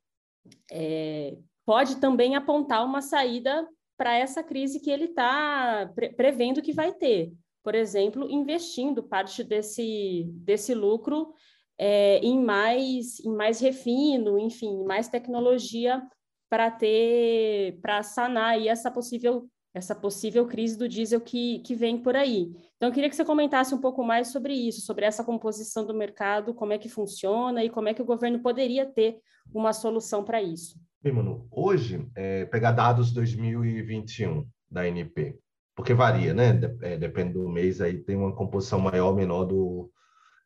é, 0.70 1.38
pode 1.64 1.96
também 1.96 2.37
apontar 2.37 2.85
uma 2.85 3.01
saída 3.01 3.66
para 3.96 4.14
essa 4.14 4.42
crise 4.42 4.81
que 4.81 4.90
ele 4.90 5.07
está 5.07 5.90
pre 5.94 6.11
prevendo 6.11 6.62
que 6.62 6.72
vai 6.72 6.92
ter. 6.92 7.33
Por 7.68 7.74
exemplo, 7.74 8.26
investindo 8.31 9.02
parte 9.02 9.44
desse, 9.44 10.24
desse 10.37 10.74
lucro 10.74 11.35
é, 11.76 12.16
em, 12.20 12.42
mais, 12.42 13.20
em 13.20 13.31
mais 13.37 13.61
refino, 13.61 14.38
enfim, 14.38 14.83
mais 14.85 15.07
tecnologia 15.07 16.02
para 16.48 16.70
ter, 16.70 17.78
para 17.83 18.02
sanar 18.02 18.52
aí 18.54 18.68
essa 18.68 18.90
possível, 18.90 19.50
essa 19.74 19.94
possível 19.94 20.46
crise 20.46 20.78
do 20.78 20.88
diesel 20.88 21.20
que, 21.20 21.59
que 21.59 21.74
vem 21.74 21.98
por 21.98 22.16
aí. 22.16 22.54
Então, 22.76 22.88
eu 22.88 22.90
queria 22.90 23.11
que 23.11 23.14
você 23.14 23.22
comentasse 23.22 23.74
um 23.74 23.83
pouco 23.83 24.02
mais 24.02 24.28
sobre 24.28 24.54
isso, 24.54 24.81
sobre 24.81 25.04
essa 25.04 25.22
composição 25.22 25.85
do 25.85 25.92
mercado, 25.92 26.54
como 26.54 26.72
é 26.72 26.78
que 26.78 26.88
funciona 26.88 27.62
e 27.62 27.68
como 27.68 27.87
é 27.90 27.92
que 27.92 28.00
o 28.00 28.07
governo 28.07 28.38
poderia 28.38 28.87
ter 28.87 29.18
uma 29.52 29.74
solução 29.74 30.24
para 30.24 30.40
isso. 30.40 30.81
Bem, 31.02 31.12
Manu, 31.12 31.46
hoje, 31.50 32.09
é, 32.16 32.46
pegar 32.46 32.72
dados 32.72 33.12
2021 33.12 34.48
da 34.70 34.88
NP, 34.88 35.38
porque 35.79 35.95
varia, 35.95 36.35
né? 36.35 36.59
É, 36.83 36.97
depende 36.97 37.35
do 37.35 37.49
mês, 37.49 37.81
aí 37.81 37.99
tem 37.99 38.17
uma 38.17 38.35
composição 38.35 38.81
maior 38.81 39.11
ou 39.11 39.14
menor 39.14 39.45
do, 39.45 39.88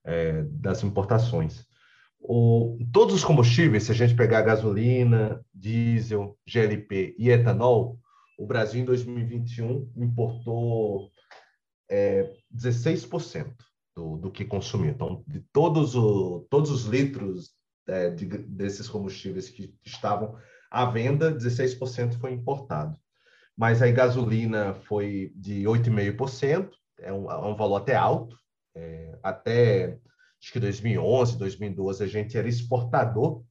é, 0.04 0.42
das 0.42 0.84
importações. 0.84 1.66
O, 2.20 2.78
todos 2.92 3.14
os 3.14 3.24
combustíveis, 3.24 3.84
se 3.84 3.92
a 3.92 3.94
gente 3.94 4.14
pegar 4.14 4.42
gasolina, 4.42 5.42
diesel, 5.54 6.36
GLP 6.46 7.16
e 7.18 7.30
etanol, 7.30 7.98
o 8.38 8.46
Brasil 8.46 8.82
em 8.82 8.84
2021 8.84 9.90
importou 9.96 11.10
é, 11.90 12.30
16% 12.54 13.54
do, 13.96 14.18
do 14.18 14.30
que 14.30 14.44
consumiu. 14.44 14.90
Então, 14.90 15.24
de 15.26 15.40
todos, 15.50 15.96
o, 15.96 16.46
todos 16.50 16.70
os 16.70 16.84
litros 16.84 17.52
é, 17.88 18.10
de, 18.10 18.26
desses 18.26 18.86
combustíveis 18.86 19.48
que 19.48 19.74
estavam 19.82 20.36
à 20.70 20.84
venda, 20.84 21.34
16% 21.34 22.18
foi 22.20 22.32
importado. 22.32 23.00
Mas 23.62 23.80
a 23.80 23.88
gasolina 23.92 24.74
foi 24.74 25.32
de 25.36 25.62
8,5%, 25.62 26.68
é 26.98 27.12
um, 27.12 27.30
é 27.30 27.46
um 27.46 27.54
valor 27.54 27.76
até 27.76 27.94
alto, 27.94 28.36
é, 28.74 29.16
até 29.22 30.00
acho 30.42 30.52
que 30.52 30.58
2011, 30.58 31.38
2012, 31.38 32.02
a 32.02 32.08
gente 32.08 32.36
era 32.36 32.48
exportador 32.48 33.44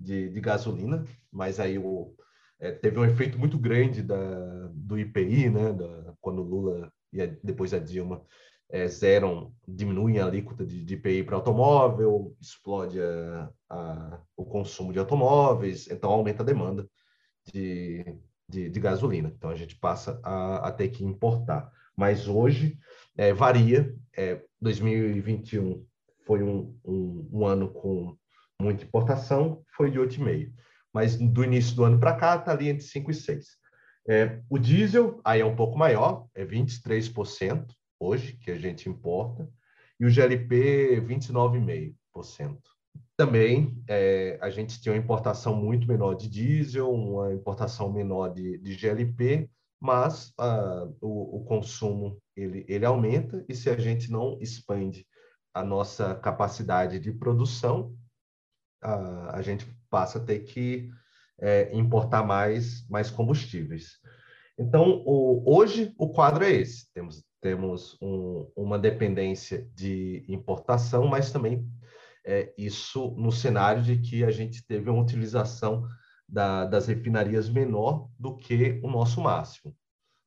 de, 0.00 0.30
de 0.30 0.40
gasolina, 0.40 1.04
mas 1.30 1.60
aí 1.60 1.78
o, 1.78 2.14
é, 2.58 2.72
teve 2.72 2.98
um 2.98 3.04
efeito 3.04 3.38
muito 3.38 3.58
grande 3.58 4.02
da, 4.02 4.70
do 4.72 4.98
IPI, 4.98 5.50
né, 5.50 5.74
da, 5.74 6.14
quando 6.18 6.40
Lula 6.40 6.90
e 7.12 7.20
a, 7.20 7.26
depois 7.44 7.74
a 7.74 7.78
Dilma 7.78 8.24
é, 8.70 8.88
zeram, 8.88 9.52
diminuem 9.68 10.18
a 10.18 10.24
alíquota 10.24 10.64
de, 10.64 10.82
de 10.82 10.94
IPI 10.94 11.24
para 11.24 11.36
automóvel, 11.36 12.34
explode 12.40 12.98
a, 13.02 13.50
a, 13.68 14.22
o 14.34 14.46
consumo 14.46 14.94
de 14.94 14.98
automóveis, 14.98 15.90
então 15.90 16.10
aumenta 16.10 16.42
a 16.42 16.46
demanda 16.46 16.88
de, 17.52 18.18
de, 18.48 18.68
de 18.70 18.80
gasolina. 18.80 19.32
Então 19.36 19.50
a 19.50 19.54
gente 19.54 19.76
passa 19.76 20.20
a, 20.22 20.68
a 20.68 20.72
ter 20.72 20.88
que 20.88 21.04
importar. 21.04 21.70
Mas 21.96 22.26
hoje 22.26 22.78
é, 23.16 23.32
varia. 23.32 23.94
É, 24.16 24.42
2021 24.60 25.84
foi 26.26 26.42
um, 26.42 26.76
um, 26.84 27.28
um, 27.32 27.46
ano 27.46 27.70
com 27.70 28.16
muita 28.60 28.84
importação, 28.84 29.62
foi 29.76 29.90
de 29.90 29.98
8,5. 29.98 30.52
Mas 30.92 31.16
do 31.16 31.44
início 31.44 31.76
do 31.76 31.84
ano 31.84 31.98
para 32.00 32.14
cá 32.14 32.36
está 32.36 32.52
ali 32.52 32.68
entre 32.68 32.84
5 32.84 33.10
e 33.10 33.14
6. 33.14 33.46
É, 34.08 34.40
o 34.48 34.58
diesel 34.58 35.20
aí 35.24 35.40
é 35.40 35.44
um 35.44 35.54
pouco 35.54 35.76
maior, 35.76 36.26
é 36.34 36.44
23% 36.44 37.66
hoje 38.00 38.38
que 38.38 38.50
a 38.50 38.58
gente 38.58 38.88
importa, 38.88 39.48
e 40.00 40.06
o 40.06 40.10
GLP 40.10 41.00
29,5%. 41.02 42.58
Também 43.18 43.82
é, 43.88 44.38
a 44.40 44.48
gente 44.48 44.80
tinha 44.80 44.92
uma 44.92 45.02
importação 45.02 45.56
muito 45.56 45.88
menor 45.88 46.14
de 46.14 46.28
diesel, 46.28 46.88
uma 46.88 47.34
importação 47.34 47.92
menor 47.92 48.28
de, 48.32 48.58
de 48.58 48.76
GLP, 48.76 49.50
mas 49.80 50.32
uh, 50.38 50.96
o, 51.00 51.38
o, 51.38 51.44
consumo 51.44 52.22
ele, 52.36 52.64
ele 52.68 52.84
aumenta 52.84 53.44
e 53.48 53.56
se 53.56 53.68
a 53.68 53.76
gente 53.76 54.08
não 54.08 54.38
expande 54.40 55.04
a 55.52 55.64
nossa 55.64 56.14
capacidade 56.14 57.00
de 57.00 57.10
produção, 57.10 57.92
uh, 58.84 59.30
a 59.30 59.42
gente 59.42 59.66
passa 59.90 60.18
a 60.18 60.24
ter 60.24 60.44
que 60.44 60.88
é, 61.40 61.76
importar 61.76 62.22
mais, 62.22 62.88
mais 62.88 63.10
combustíveis. 63.10 63.98
Então, 64.56 65.02
o, 65.04 65.42
hoje 65.44 65.92
o 65.98 66.08
quadro 66.10 66.44
é 66.44 66.52
esse: 66.52 66.86
temos, 66.94 67.24
temos 67.40 67.98
um, 68.00 68.48
uma 68.54 68.78
dependência 68.78 69.68
de 69.74 70.24
importação, 70.28 71.08
mas 71.08 71.32
também 71.32 71.68
é, 72.24 72.52
isso 72.58 73.14
no 73.16 73.32
cenário 73.32 73.82
de 73.82 73.98
que 73.98 74.24
a 74.24 74.30
gente 74.30 74.66
teve 74.66 74.90
uma 74.90 75.02
utilização 75.02 75.86
da, 76.28 76.64
das 76.64 76.86
refinarias 76.86 77.48
menor 77.48 78.08
do 78.18 78.36
que 78.36 78.80
o 78.82 78.90
nosso 78.90 79.20
máximo. 79.20 79.74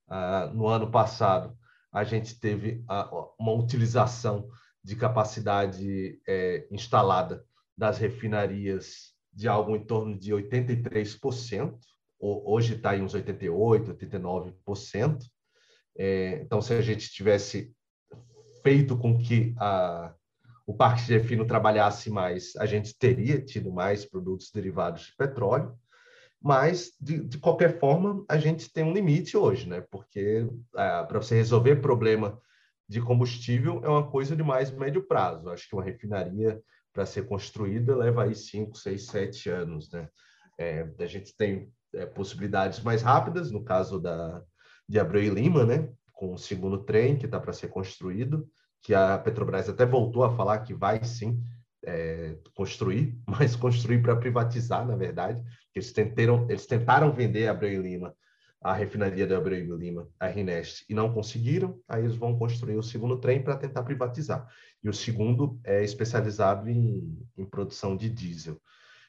Ah, 0.07 0.51
no 0.53 0.67
ano 0.67 0.89
passado, 0.89 1.55
a 1.91 2.03
gente 2.03 2.39
teve 2.39 2.83
a, 2.87 3.09
uma 3.39 3.53
utilização 3.53 4.49
de 4.83 4.95
capacidade 4.95 6.19
é, 6.27 6.67
instalada 6.71 7.45
das 7.77 7.97
refinarias 7.97 9.13
de 9.31 9.47
algo 9.47 9.75
em 9.75 9.85
torno 9.85 10.17
de 10.17 10.33
83%, 10.33 11.77
hoje 12.19 12.75
está 12.75 12.95
em 12.95 13.01
uns 13.01 13.15
88%, 13.15 13.97
89%. 13.97 15.23
É, 15.97 16.41
então, 16.41 16.61
se 16.61 16.73
a 16.73 16.81
gente 16.81 17.09
tivesse 17.09 17.73
feito 18.61 18.97
com 18.97 19.17
que 19.17 19.55
a, 19.57 20.13
o 20.65 20.73
parque 20.73 21.05
de 21.05 21.17
refino 21.17 21.45
trabalhasse 21.45 22.09
mais, 22.09 22.55
a 22.57 22.65
gente 22.65 22.97
teria 22.97 23.41
tido 23.41 23.71
mais 23.71 24.05
produtos 24.05 24.51
derivados 24.51 25.07
de 25.07 25.15
petróleo. 25.15 25.75
Mas, 26.43 26.93
de, 26.99 27.23
de 27.23 27.37
qualquer 27.37 27.79
forma, 27.79 28.25
a 28.27 28.37
gente 28.37 28.71
tem 28.71 28.83
um 28.83 28.93
limite 28.93 29.37
hoje, 29.37 29.69
né? 29.69 29.81
Porque 29.91 30.47
ah, 30.75 31.03
para 31.03 31.21
você 31.21 31.35
resolver 31.35 31.75
problema 31.77 32.39
de 32.87 32.99
combustível 32.99 33.79
é 33.83 33.87
uma 33.87 34.09
coisa 34.09 34.35
de 34.35 34.43
mais 34.43 34.71
médio 34.71 35.03
prazo. 35.07 35.49
Acho 35.49 35.69
que 35.69 35.75
uma 35.75 35.83
refinaria, 35.83 36.61
para 36.91 37.05
ser 37.05 37.25
construída, 37.27 37.95
leva 37.95 38.23
aí 38.23 38.35
5, 38.35 38.75
6, 38.77 39.05
7 39.05 39.49
anos, 39.49 39.91
né? 39.91 40.09
É, 40.57 40.87
a 40.99 41.05
gente 41.05 41.35
tem 41.35 41.71
é, 41.93 42.05
possibilidades 42.05 42.81
mais 42.81 43.01
rápidas, 43.01 43.51
no 43.51 43.63
caso 43.63 43.99
da, 43.99 44.43
de 44.89 44.99
Abreu 44.99 45.23
e 45.23 45.29
Lima, 45.29 45.65
né? 45.65 45.89
Com 46.11 46.33
o 46.33 46.37
segundo 46.37 46.83
trem 46.83 47.17
que 47.17 47.25
está 47.25 47.39
para 47.39 47.53
ser 47.53 47.69
construído, 47.69 48.47
que 48.81 48.93
a 48.93 49.17
Petrobras 49.17 49.69
até 49.69 49.85
voltou 49.85 50.23
a 50.23 50.35
falar 50.35 50.59
que 50.59 50.73
vai 50.73 51.03
sim 51.03 51.41
é, 51.83 52.37
construir, 52.53 53.17
mas 53.27 53.55
construir 53.55 54.01
para 54.01 54.15
privatizar, 54.15 54.85
na 54.85 54.95
verdade. 54.95 55.43
Eles 55.73 55.91
tentaram, 55.91 56.45
eles 56.49 56.65
tentaram 56.65 57.13
vender 57.13 57.47
a 57.47 57.51
Abreu 57.51 57.73
e 57.73 57.77
Lima, 57.77 58.15
a 58.61 58.73
refinaria 58.73 59.25
da 59.25 59.37
Abreu 59.37 59.59
e 59.59 59.77
Lima, 59.77 60.07
a 60.19 60.27
Rinest, 60.27 60.85
e 60.89 60.93
não 60.93 61.13
conseguiram. 61.13 61.79
Aí 61.87 62.03
eles 62.03 62.15
vão 62.15 62.37
construir 62.37 62.75
o 62.75 62.83
segundo 62.83 63.17
trem 63.17 63.41
para 63.43 63.57
tentar 63.57 63.83
privatizar. 63.83 64.47
E 64.83 64.89
o 64.89 64.93
segundo 64.93 65.59
é 65.63 65.83
especializado 65.83 66.69
em, 66.69 67.17
em 67.37 67.45
produção 67.45 67.95
de 67.95 68.09
diesel. 68.09 68.59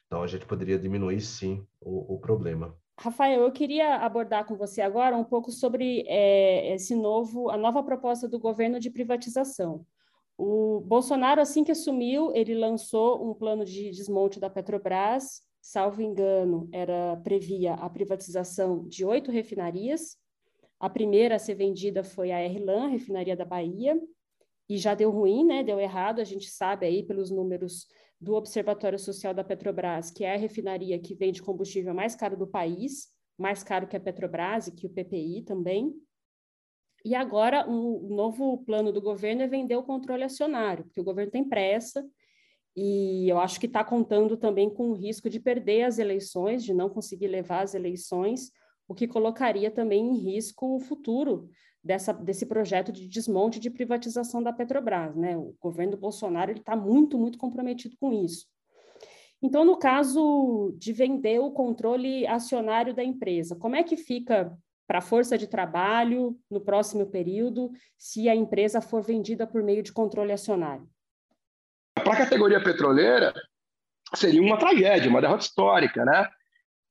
Então 0.05 0.23
a 0.23 0.27
gente 0.27 0.45
poderia 0.45 0.77
diminuir 0.77 1.21
sim 1.21 1.65
o, 1.79 2.15
o 2.15 2.19
problema. 2.19 2.75
Rafael, 2.97 3.41
eu 3.41 3.51
queria 3.51 3.95
abordar 3.97 4.45
com 4.45 4.55
você 4.55 4.81
agora 4.81 5.17
um 5.17 5.23
pouco 5.23 5.51
sobre 5.51 6.05
é, 6.07 6.73
esse 6.73 6.95
novo, 6.95 7.49
a 7.49 7.57
nova 7.57 7.83
proposta 7.83 8.27
do 8.27 8.39
governo 8.39 8.79
de 8.79 8.89
privatização. 8.89 9.85
O 10.37 10.81
Bolsonaro, 10.81 11.41
assim 11.41 11.63
que 11.63 11.71
assumiu, 11.71 12.31
ele 12.33 12.55
lançou 12.55 13.29
um 13.29 13.33
plano 13.33 13.65
de 13.65 13.89
desmonte 13.91 14.39
da 14.39 14.49
Petrobras, 14.49 15.41
salvo 15.61 16.01
engano, 16.01 16.67
era 16.71 17.17
previa 17.17 17.73
a 17.75 17.89
privatização 17.89 18.87
de 18.87 19.05
oito 19.05 19.31
refinarias. 19.31 20.17
A 20.79 20.89
primeira 20.89 21.35
a 21.35 21.39
ser 21.39 21.55
vendida 21.55 22.03
foi 22.03 22.31
a 22.31 22.43
Erlan, 22.43 22.87
refinaria 22.87 23.35
da 23.35 23.45
Bahia, 23.45 23.97
e 24.69 24.77
já 24.77 24.95
deu 24.95 25.11
ruim, 25.11 25.45
né? 25.45 25.63
Deu 25.63 25.79
errado. 25.79 26.19
A 26.19 26.23
gente 26.23 26.49
sabe 26.49 26.85
aí 26.85 27.03
pelos 27.03 27.29
números 27.29 27.87
do 28.19 28.33
Observatório 28.35 28.97
Social 28.97 29.33
da 29.33 29.43
Petrobras, 29.43 30.09
que 30.09 30.23
é 30.23 30.33
a 30.33 30.37
refinaria 30.37 30.97
que 30.99 31.13
vende 31.13 31.41
combustível 31.41 31.93
mais 31.93 32.15
caro 32.15 32.37
do 32.37 32.47
país, 32.47 33.09
mais 33.37 33.63
caro 33.63 33.87
que 33.87 33.97
a 33.97 33.99
Petrobras 33.99 34.67
e 34.67 34.71
que 34.71 34.87
o 34.87 34.89
PPI 34.89 35.43
também. 35.43 35.93
E 37.03 37.15
agora, 37.15 37.69
um 37.69 38.15
novo 38.15 38.59
plano 38.59 38.93
do 38.93 39.01
governo 39.01 39.41
é 39.41 39.47
vender 39.47 39.75
o 39.75 39.83
controle 39.83 40.23
acionário, 40.23 40.85
porque 40.85 41.01
o 41.01 41.03
governo 41.03 41.31
tem 41.31 41.43
pressa 41.43 42.05
e 42.75 43.29
eu 43.29 43.39
acho 43.39 43.59
que 43.59 43.67
está 43.67 43.83
contando 43.83 44.37
também 44.37 44.69
com 44.69 44.89
o 44.89 44.93
risco 44.93 45.29
de 45.29 45.39
perder 45.39 45.83
as 45.83 45.99
eleições, 45.99 46.63
de 46.63 46.73
não 46.73 46.89
conseguir 46.89 47.27
levar 47.27 47.61
as 47.61 47.75
eleições, 47.75 48.51
o 48.87 48.95
que 48.95 49.07
colocaria 49.07 49.69
também 49.69 50.01
em 50.11 50.17
risco 50.17 50.75
o 50.75 50.79
futuro 50.79 51.49
dessa, 51.83 52.13
desse 52.13 52.45
projeto 52.45 52.91
de 52.91 53.07
desmonte 53.07 53.59
de 53.59 53.69
privatização 53.69 54.41
da 54.41 54.53
Petrobras. 54.53 55.15
Né? 55.15 55.35
O 55.35 55.53
governo 55.59 55.97
Bolsonaro 55.97 56.51
está 56.51 56.75
muito, 56.75 57.17
muito 57.17 57.37
comprometido 57.37 57.95
com 57.99 58.13
isso. 58.13 58.47
Então, 59.41 59.65
no 59.65 59.77
caso 59.77 60.73
de 60.77 60.93
vender 60.93 61.39
o 61.39 61.51
controle 61.51 62.25
acionário 62.25 62.93
da 62.93 63.03
empresa, 63.03 63.57
como 63.57 63.75
é 63.75 63.83
que 63.83 63.97
fica 63.97 64.57
para 64.87 64.99
a 64.99 65.01
força 65.01 65.37
de 65.37 65.47
trabalho 65.47 66.37
no 66.49 66.61
próximo 66.61 67.05
período 67.07 67.69
se 67.97 68.29
a 68.29 68.35
empresa 68.35 68.79
for 68.79 69.01
vendida 69.01 69.45
por 69.45 69.61
meio 69.61 69.83
de 69.83 69.91
controle 69.91 70.31
acionário? 70.31 70.87
Para 71.93 72.13
a 72.13 72.17
categoria 72.17 72.63
petroleira, 72.63 73.33
seria 74.15 74.41
uma 74.41 74.57
tragédia, 74.57 75.09
uma 75.09 75.21
derrota 75.21 75.43
histórica, 75.43 76.05
né? 76.05 76.29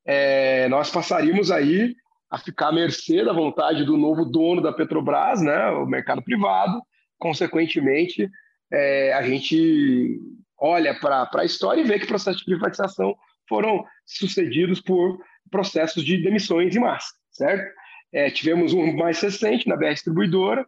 É, 0.04 0.68
nós 0.68 0.90
passaríamos 0.90 1.50
aí 1.50 1.94
a 2.32 2.38
ficar 2.38 2.68
à 2.68 2.72
mercê 2.72 3.22
da 3.22 3.32
vontade 3.34 3.84
do 3.84 3.98
novo 3.98 4.24
dono 4.24 4.62
da 4.62 4.72
Petrobras, 4.72 5.42
né? 5.42 5.68
O 5.72 5.84
mercado 5.84 6.22
privado. 6.22 6.80
Consequentemente, 7.18 8.26
é, 8.72 9.12
a 9.12 9.20
gente 9.20 10.18
olha 10.58 10.98
para 10.98 11.28
a 11.34 11.44
história 11.44 11.82
e 11.82 11.84
vê 11.84 11.98
que 11.98 12.06
processos 12.06 12.40
de 12.40 12.46
privatização 12.46 13.14
foram 13.46 13.84
sucedidos 14.06 14.80
por 14.80 15.18
processos 15.50 16.02
de 16.02 16.22
demissões 16.22 16.74
em 16.74 16.80
massa, 16.80 17.12
certo? 17.30 17.70
É, 18.10 18.30
tivemos 18.30 18.72
um 18.72 18.96
mais 18.96 19.20
recente 19.20 19.68
na 19.68 19.76
BR 19.76 19.92
Distribuidora, 19.92 20.64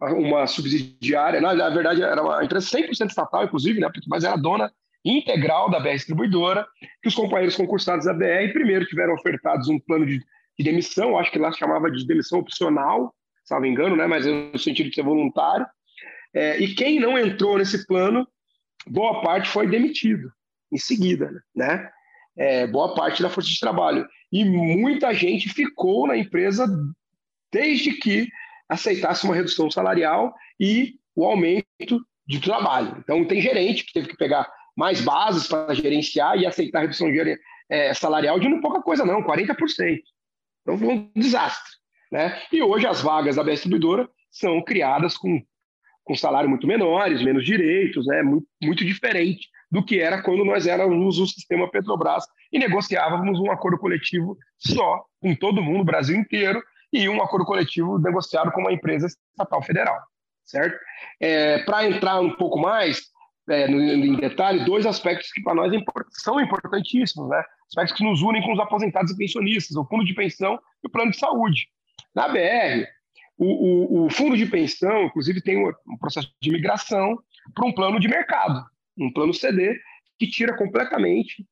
uma 0.00 0.46
subsidiária, 0.46 1.40
na, 1.40 1.52
na 1.54 1.70
verdade 1.70 2.02
era 2.02 2.22
uma 2.22 2.44
empresa 2.44 2.66
100% 2.66 3.08
estatal, 3.08 3.44
inclusive, 3.44 3.80
né, 3.80 3.88
mas 4.06 4.22
era 4.22 4.36
dona 4.36 4.72
integral 5.04 5.70
da 5.70 5.80
BR 5.80 5.90
Distribuidora, 5.90 6.64
que 7.02 7.08
os 7.08 7.14
companheiros 7.16 7.56
concursados 7.56 8.06
da 8.06 8.14
BR 8.14 8.52
primeiro 8.52 8.86
tiveram 8.86 9.14
ofertados 9.14 9.68
um 9.68 9.78
plano 9.80 10.06
de, 10.06 10.20
de 10.60 10.64
demissão, 10.64 11.18
acho 11.18 11.32
que 11.32 11.38
lá 11.38 11.50
se 11.50 11.58
chamava 11.58 11.90
de 11.90 12.06
demissão 12.06 12.38
opcional, 12.38 13.14
se 13.42 13.54
não 13.54 13.62
me 13.62 13.68
engano, 13.70 13.96
né, 13.96 14.06
mas 14.06 14.26
no 14.26 14.58
sentido 14.58 14.90
de 14.90 14.94
ser 14.94 15.02
voluntário, 15.02 15.66
é, 16.34 16.58
e 16.58 16.74
quem 16.74 17.00
não 17.00 17.18
entrou 17.18 17.56
nesse 17.56 17.86
plano 17.86 18.28
boa 18.86 19.22
parte 19.22 19.48
foi 19.48 19.66
demitido 19.66 20.30
em 20.70 20.78
seguida, 20.78 21.42
né? 21.54 21.90
É, 22.36 22.66
boa 22.66 22.94
parte 22.94 23.22
da 23.22 23.28
força 23.28 23.50
de 23.50 23.58
trabalho. 23.58 24.06
E 24.30 24.44
muita 24.44 25.12
gente 25.12 25.48
ficou 25.48 26.06
na 26.06 26.16
empresa 26.16 26.66
desde 27.52 27.94
que 27.94 28.28
aceitasse 28.68 29.24
uma 29.24 29.34
redução 29.34 29.68
salarial 29.70 30.32
e 30.58 30.94
o 31.16 31.24
aumento 31.24 32.06
de 32.26 32.40
trabalho. 32.40 32.96
Então, 32.98 33.26
tem 33.26 33.40
gerente 33.40 33.84
que 33.84 33.92
teve 33.92 34.08
que 34.08 34.16
pegar 34.16 34.48
mais 34.76 35.00
bases 35.00 35.48
para 35.48 35.74
gerenciar 35.74 36.38
e 36.38 36.46
aceitar 36.46 36.78
a 36.78 36.82
redução 36.82 37.08
é, 37.68 37.92
salarial 37.92 38.38
de 38.38 38.48
não 38.48 38.60
pouca 38.60 38.80
coisa, 38.80 39.04
não, 39.04 39.22
40%. 39.24 39.98
Então, 40.62 40.78
foi 40.78 40.88
um 40.88 41.10
desastre. 41.14 41.72
Né? 42.10 42.40
E 42.52 42.62
hoje 42.62 42.86
as 42.86 43.00
vagas 43.00 43.36
da 43.36 43.42
distribuidora 43.42 44.08
são 44.30 44.62
criadas 44.62 45.16
com 45.16 45.40
com 46.10 46.16
salário 46.16 46.50
muito 46.50 46.66
menores, 46.66 47.22
menos 47.22 47.44
direitos, 47.44 48.04
né? 48.06 48.20
muito, 48.20 48.46
muito 48.60 48.84
diferente 48.84 49.48
do 49.70 49.84
que 49.84 50.00
era 50.00 50.20
quando 50.20 50.44
nós 50.44 50.66
éramos 50.66 51.18
o 51.18 51.26
sistema 51.26 51.70
Petrobras 51.70 52.24
e 52.52 52.58
negociávamos 52.58 53.38
um 53.38 53.48
acordo 53.50 53.78
coletivo 53.78 54.36
só 54.58 55.04
com 55.20 55.36
todo 55.36 55.62
mundo, 55.62 55.82
o 55.82 55.84
Brasil 55.84 56.16
inteiro, 56.16 56.60
e 56.92 57.08
um 57.08 57.22
acordo 57.22 57.46
coletivo 57.46 57.98
negociado 57.98 58.50
com 58.50 58.62
uma 58.62 58.72
empresa 58.72 59.06
estatal 59.06 59.62
federal, 59.62 59.96
certo? 60.44 60.76
É, 61.20 61.58
para 61.62 61.86
entrar 61.86 62.20
um 62.20 62.34
pouco 62.34 62.58
mais 62.58 63.02
é, 63.48 63.68
no, 63.68 63.80
em 63.80 64.16
detalhe, 64.16 64.64
dois 64.64 64.86
aspectos 64.86 65.30
que 65.30 65.42
para 65.42 65.54
nós 65.54 65.72
são 66.10 66.40
importantíssimos, 66.40 67.28
né? 67.28 67.44
Aspectos 67.70 67.96
que 67.96 68.04
nos 68.04 68.20
unem 68.20 68.42
com 68.42 68.52
os 68.52 68.58
aposentados 68.58 69.12
e 69.12 69.16
pensionistas, 69.16 69.76
o 69.76 69.84
fundo 69.84 70.04
de 70.04 70.14
pensão 70.14 70.58
e 70.82 70.86
o 70.86 70.90
plano 70.90 71.12
de 71.12 71.18
saúde. 71.18 71.68
Na 72.14 72.28
BR, 72.28 72.84
o, 73.38 73.46
o, 73.46 74.06
o, 74.06 74.10
fundo 74.10 74.36
de 74.36 74.44
pensão, 74.46 75.04
inclusive, 75.04 75.40
tem 75.40 75.64
um 75.64 75.96
processo 75.98 76.32
de 76.42 76.50
migração 76.50 77.18
para 77.54 77.66
um 77.66 77.72
plano 77.72 78.00
de 78.00 78.08
mercado, 78.08 78.64
um 78.98 79.12
plano 79.12 79.32
CD, 79.32 79.78
que 80.18 80.26
tira 80.26 80.56
completamente, 80.56 81.46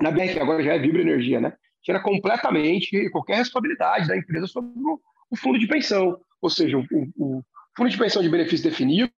na 0.00 0.10
BEC 0.10 0.38
agora 0.38 0.62
já 0.62 0.74
é 0.74 0.78
Vibra 0.78 1.00
Energia, 1.00 1.40
né? 1.40 1.52
Tira 1.82 2.00
completamente 2.00 3.08
qualquer 3.10 3.36
responsabilidade 3.36 4.08
da 4.08 4.16
empresa 4.16 4.46
sobre 4.46 4.70
o, 4.76 5.00
o 5.30 5.36
fundo 5.36 5.58
de 5.58 5.66
pensão. 5.66 6.18
Ou 6.40 6.50
seja, 6.50 6.78
o, 6.78 7.42
fundo 7.76 7.90
de 7.90 7.98
pensão 7.98 8.22
de 8.22 8.28
benefício 8.28 8.68
definido, 8.68 9.10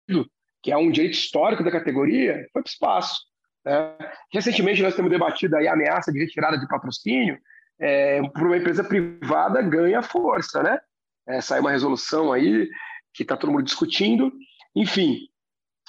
que 0.62 0.70
é 0.70 0.77
um 0.77 0.90
direito 0.90 1.14
histórico 1.14 1.64
da 1.64 1.70
categoria, 1.70 2.35
foi 2.53 2.62
para 2.62 2.68
o 2.68 2.72
espaço. 2.72 3.16
Né? 3.64 3.97
Recentemente, 4.33 4.83
nós 4.83 4.94
temos 4.94 5.11
debatido 5.11 5.57
aí 5.57 5.68
a 5.68 5.73
ameaça 5.73 6.12
de 6.12 6.18
retirada 6.18 6.59
de 6.59 6.68
patrocínio 6.68 7.38
é, 7.81 8.21
para 8.31 8.44
uma 8.44 8.57
empresa 8.57 8.83
privada 8.83 9.62
ganha 9.62 10.03
força, 10.03 10.62
né? 10.62 10.79
é, 11.29 11.61
uma 11.61 11.71
resolução 11.71 12.33
aí 12.33 12.68
que 13.12 13.23
está 13.23 13.37
todo 13.37 13.53
mundo 13.53 13.64
discutindo. 13.64 14.33
Enfim, 14.75 15.21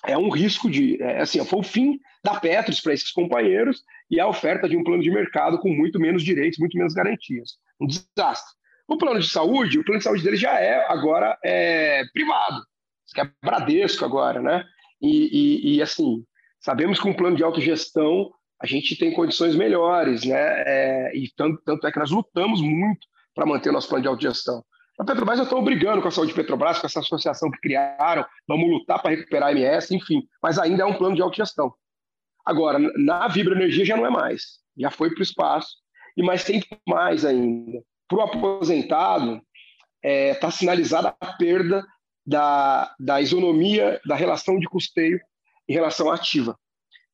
é 0.06 0.18
um 0.18 0.30
risco 0.30 0.70
de. 0.70 1.02
É, 1.02 1.22
assim, 1.22 1.44
foi 1.46 1.60
o 1.60 1.64
fim 1.64 2.00
da 2.24 2.40
Petros 2.40 2.82
para 2.82 2.94
esses 2.94 3.12
companheiros 3.12 3.84
e 4.12 4.20
a 4.20 4.28
oferta 4.28 4.68
de 4.68 4.76
um 4.76 4.84
plano 4.84 5.02
de 5.02 5.10
mercado 5.10 5.60
com 5.60 5.70
muito 5.70 6.00
menos 6.00 6.24
direitos, 6.24 6.60
muito 6.60 6.78
menos 6.78 6.94
garantias. 6.94 7.58
Um 7.80 7.88
desastre. 7.88 8.60
O 8.88 8.98
plano 8.98 9.20
de 9.20 9.30
saúde, 9.30 9.80
o 9.80 9.86
plano 9.86 10.00
de 10.00 10.04
saúde 10.04 10.24
dele 10.24 10.36
já 10.36 10.60
é 10.60 10.86
agora 10.92 11.38
é, 11.44 12.04
privado, 12.12 12.64
que 13.14 13.22
é 13.22 13.32
Bradesco 13.44 14.04
agora, 14.04 14.42
né? 14.42 14.66
E, 15.02 15.70
e, 15.72 15.76
e, 15.76 15.82
assim, 15.82 16.26
sabemos 16.60 17.00
que 17.00 17.08
um 17.08 17.14
plano 17.14 17.36
de 17.36 17.44
autogestão 17.44 18.32
a 18.62 18.68
gente 18.68 18.98
tem 18.98 19.14
condições 19.14 19.56
melhores, 19.56 20.26
né? 20.26 20.64
É, 20.66 21.16
e 21.16 21.32
tanto, 21.36 21.62
tanto 21.64 21.88
é 21.88 21.92
que 21.92 22.00
nós 22.00 22.12
lutamos 22.12 22.62
muito 22.62 23.08
para 23.34 23.46
manter 23.46 23.70
o 23.70 23.74
nosso 23.74 23.88
plano 23.88 24.02
de 24.02 24.08
autogestão. 24.10 24.64
A 25.00 25.06
Petrobras 25.06 25.38
já 25.38 25.44
estão 25.46 25.64
brigando 25.64 26.02
com 26.02 26.10
a 26.10 26.12
saúde 26.12 26.34
de 26.34 26.36
Petrobras, 26.36 26.78
com 26.78 26.86
essa 26.86 27.00
associação 27.00 27.50
que 27.50 27.62
criaram, 27.62 28.26
vamos 28.46 28.70
lutar 28.70 29.02
para 29.02 29.12
recuperar 29.12 29.48
a 29.48 29.52
MS, 29.54 29.96
enfim, 29.96 30.28
mas 30.44 30.60
ainda 30.60 30.84
é 30.84 30.86
um 30.86 30.94
plano 30.94 31.16
de 31.16 31.22
autogestão. 31.22 31.74
Agora, 32.46 32.78
na 32.98 33.30
Vibra 33.30 33.56
Energia 33.56 33.86
já 33.86 33.96
não 33.96 34.06
é 34.06 34.10
mais, 34.10 34.60
já 34.78 34.92
foi 34.92 35.10
para 35.12 35.22
o 35.22 35.24
espaço, 35.24 35.78
e 36.18 36.24
mais 36.24 36.44
tem 36.44 36.62
mais 36.86 37.24
ainda. 37.24 37.82
Para 38.10 38.18
o 38.18 38.22
aposentado, 38.22 39.36
está 39.36 39.44
é, 40.04 40.34
tá 40.34 40.52
sinalizada 40.52 41.16
a 41.22 41.34
perda 41.34 41.86
da, 42.26 42.94
da 43.00 43.22
isonomia 43.22 44.02
da 44.06 44.16
relação 44.16 44.60
de 44.60 44.68
custeio 44.68 45.20
em 45.70 45.74
relação 45.74 46.10
à 46.10 46.16
ativa. 46.16 46.58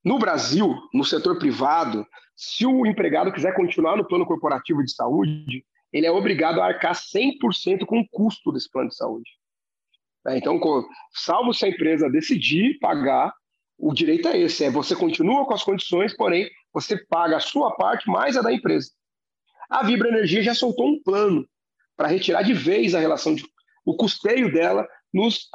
No 0.04 0.18
Brasil, 0.18 0.74
no 0.94 1.04
setor 1.04 1.38
privado, 1.38 2.08
se 2.36 2.66
o 2.66 2.86
empregado 2.86 3.34
quiser 3.34 3.54
continuar 3.54 3.98
no 3.98 4.08
plano 4.08 4.26
corporativo 4.26 4.82
de 4.82 4.94
saúde, 4.94 5.66
ele 5.92 6.08
é 6.08 6.12
obrigado 6.12 6.62
a 6.62 6.66
arcar 6.66 6.94
100% 6.94 7.86
com 7.86 8.00
o 8.00 8.08
custo 8.10 8.52
desse 8.52 8.70
plano 8.72 8.90
de 8.90 8.96
saúde. 8.96 9.30
É, 10.28 10.38
então, 10.38 10.60
salvo 11.12 11.54
se 11.54 11.66
a 11.66 11.70
empresa 11.70 12.10
decidir 12.10 12.80
pagar, 12.80 13.34
o 13.78 13.94
direito 13.94 14.28
é 14.28 14.40
esse: 14.40 14.64
é 14.64 14.72
você 14.72 14.96
continua 14.96 15.46
com 15.46 15.54
as 15.54 15.64
condições, 15.64 16.16
porém 16.16 16.50
você 16.74 16.98
paga 17.06 17.38
a 17.38 17.42
sua 17.42 17.76
parte 17.76 18.10
mais 18.10 18.38
a 18.38 18.42
da 18.42 18.52
empresa. 18.52 18.92
A 19.70 19.84
Vibra 19.84 20.10
Energia 20.10 20.42
já 20.42 20.54
soltou 20.54 20.88
um 20.88 21.02
plano 21.04 21.48
para 21.98 22.08
retirar 22.08 22.44
de 22.44 22.54
vez 22.54 22.96
a 22.96 23.00
relação 23.00 23.36
de 23.36 23.46
o 23.86 23.96
custeio 23.96 24.52
dela 24.52 24.88
nos, 25.14 25.50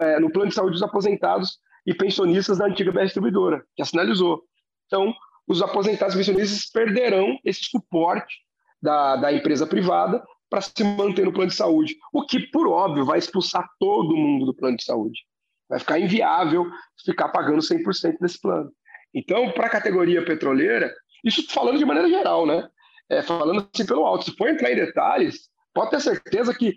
é, 0.00 0.18
no 0.18 0.30
plano 0.30 0.48
de 0.48 0.54
saúde 0.54 0.72
dos 0.72 0.82
aposentados 0.82 1.58
e 1.86 1.94
pensionistas 1.94 2.58
da 2.58 2.66
antiga 2.66 2.92
BR 2.92 3.04
Distribuidora, 3.04 3.64
que 3.76 3.84
sinalizou. 3.84 4.42
Então, 4.86 5.14
os 5.46 5.62
aposentados 5.62 6.14
pensionistas 6.14 6.70
perderão 6.70 7.38
esse 7.44 7.64
suporte 7.64 8.34
da, 8.80 9.16
da 9.16 9.32
empresa 9.32 9.66
privada 9.66 10.22
para 10.50 10.60
se 10.60 10.84
manter 10.84 11.24
no 11.24 11.32
plano 11.32 11.50
de 11.50 11.56
saúde. 11.56 11.96
O 12.12 12.24
que, 12.24 12.40
por 12.50 12.68
óbvio, 12.68 13.04
vai 13.04 13.18
expulsar 13.18 13.66
todo 13.78 14.16
mundo 14.16 14.46
do 14.46 14.54
plano 14.54 14.76
de 14.76 14.84
saúde. 14.84 15.20
Vai 15.68 15.78
ficar 15.78 15.98
inviável 15.98 16.66
ficar 17.04 17.28
pagando 17.28 17.58
100% 17.58 18.18
desse 18.20 18.40
plano. 18.40 18.70
Então, 19.14 19.50
para 19.52 19.66
a 19.66 19.70
categoria 19.70 20.24
petroleira, 20.24 20.92
isso 21.24 21.46
falando 21.50 21.78
de 21.78 21.84
maneira 21.84 22.08
geral, 22.08 22.46
né? 22.46 22.68
É, 23.10 23.22
falando 23.22 23.68
assim 23.72 23.86
pelo 23.86 24.04
alto, 24.04 24.24
se 24.24 24.36
for 24.36 24.48
entrar 24.48 24.70
em 24.70 24.76
detalhes, 24.76 25.48
pode 25.72 25.90
ter 25.90 26.00
certeza 26.00 26.54
que 26.54 26.76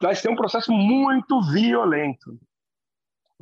vai 0.00 0.14
ser 0.14 0.30
um 0.30 0.36
processo 0.36 0.72
muito 0.72 1.40
violento. 1.52 2.38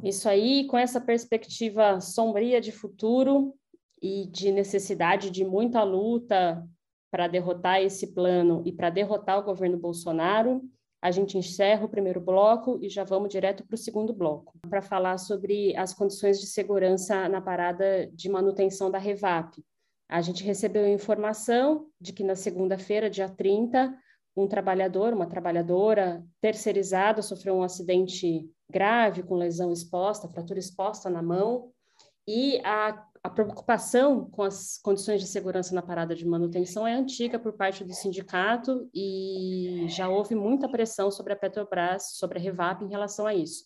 Isso 0.02 0.28
aí, 0.28 0.66
com 0.66 0.78
essa 0.78 1.00
perspectiva 1.00 2.00
sombria 2.00 2.60
de 2.60 2.70
futuro 2.70 3.54
e 4.00 4.26
de 4.26 4.52
necessidade 4.52 5.30
de 5.30 5.44
muita 5.44 5.82
luta 5.82 6.64
para 7.10 7.26
derrotar 7.26 7.80
esse 7.80 8.14
plano 8.14 8.62
e 8.64 8.72
para 8.72 8.90
derrotar 8.90 9.38
o 9.38 9.42
governo 9.42 9.78
Bolsonaro, 9.78 10.62
a 11.00 11.10
gente 11.10 11.38
encerra 11.38 11.84
o 11.84 11.88
primeiro 11.88 12.20
bloco 12.20 12.78
e 12.82 12.88
já 12.88 13.04
vamos 13.04 13.28
direto 13.28 13.64
para 13.66 13.74
o 13.74 13.78
segundo 13.78 14.12
bloco, 14.12 14.58
para 14.68 14.82
falar 14.82 15.16
sobre 15.18 15.76
as 15.76 15.94
condições 15.94 16.40
de 16.40 16.46
segurança 16.46 17.28
na 17.28 17.40
parada 17.40 18.08
de 18.12 18.28
manutenção 18.28 18.90
da 18.90 18.98
Revap. 18.98 19.62
A 20.08 20.20
gente 20.20 20.42
recebeu 20.42 20.88
informação 20.88 21.86
de 22.00 22.12
que 22.12 22.24
na 22.24 22.34
segunda-feira, 22.34 23.10
dia 23.10 23.28
30, 23.28 23.96
um 24.36 24.48
trabalhador, 24.48 25.12
uma 25.12 25.26
trabalhadora 25.26 26.24
terceirizada 26.40 27.22
sofreu 27.22 27.56
um 27.56 27.62
acidente 27.62 28.48
grave 28.70 29.22
com 29.22 29.34
lesão 29.34 29.72
exposta, 29.72 30.28
fratura 30.28 30.58
exposta 30.58 31.08
na 31.08 31.22
mão, 31.22 31.72
E 32.30 32.60
a, 32.62 33.06
a 33.22 33.30
preocupação 33.30 34.28
com 34.28 34.42
as 34.42 34.78
condições 34.82 35.22
de 35.22 35.26
segurança 35.26 35.74
na 35.74 35.80
parada 35.80 36.14
de 36.14 36.28
manutenção 36.28 36.86
é 36.86 36.92
antiga 36.92 37.38
por 37.38 37.54
parte 37.54 37.82
do 37.82 37.94
sindicato 37.94 38.86
e 38.94 39.86
já 39.88 40.10
houve 40.10 40.34
muita 40.34 40.68
pressão 40.68 41.10
sobre 41.10 41.32
a 41.32 41.36
Petrobras, 41.36 42.18
sobre 42.18 42.38
a 42.38 42.42
Revap 42.42 42.84
em 42.84 42.90
relação 42.90 43.26
a 43.26 43.34
isso. 43.34 43.64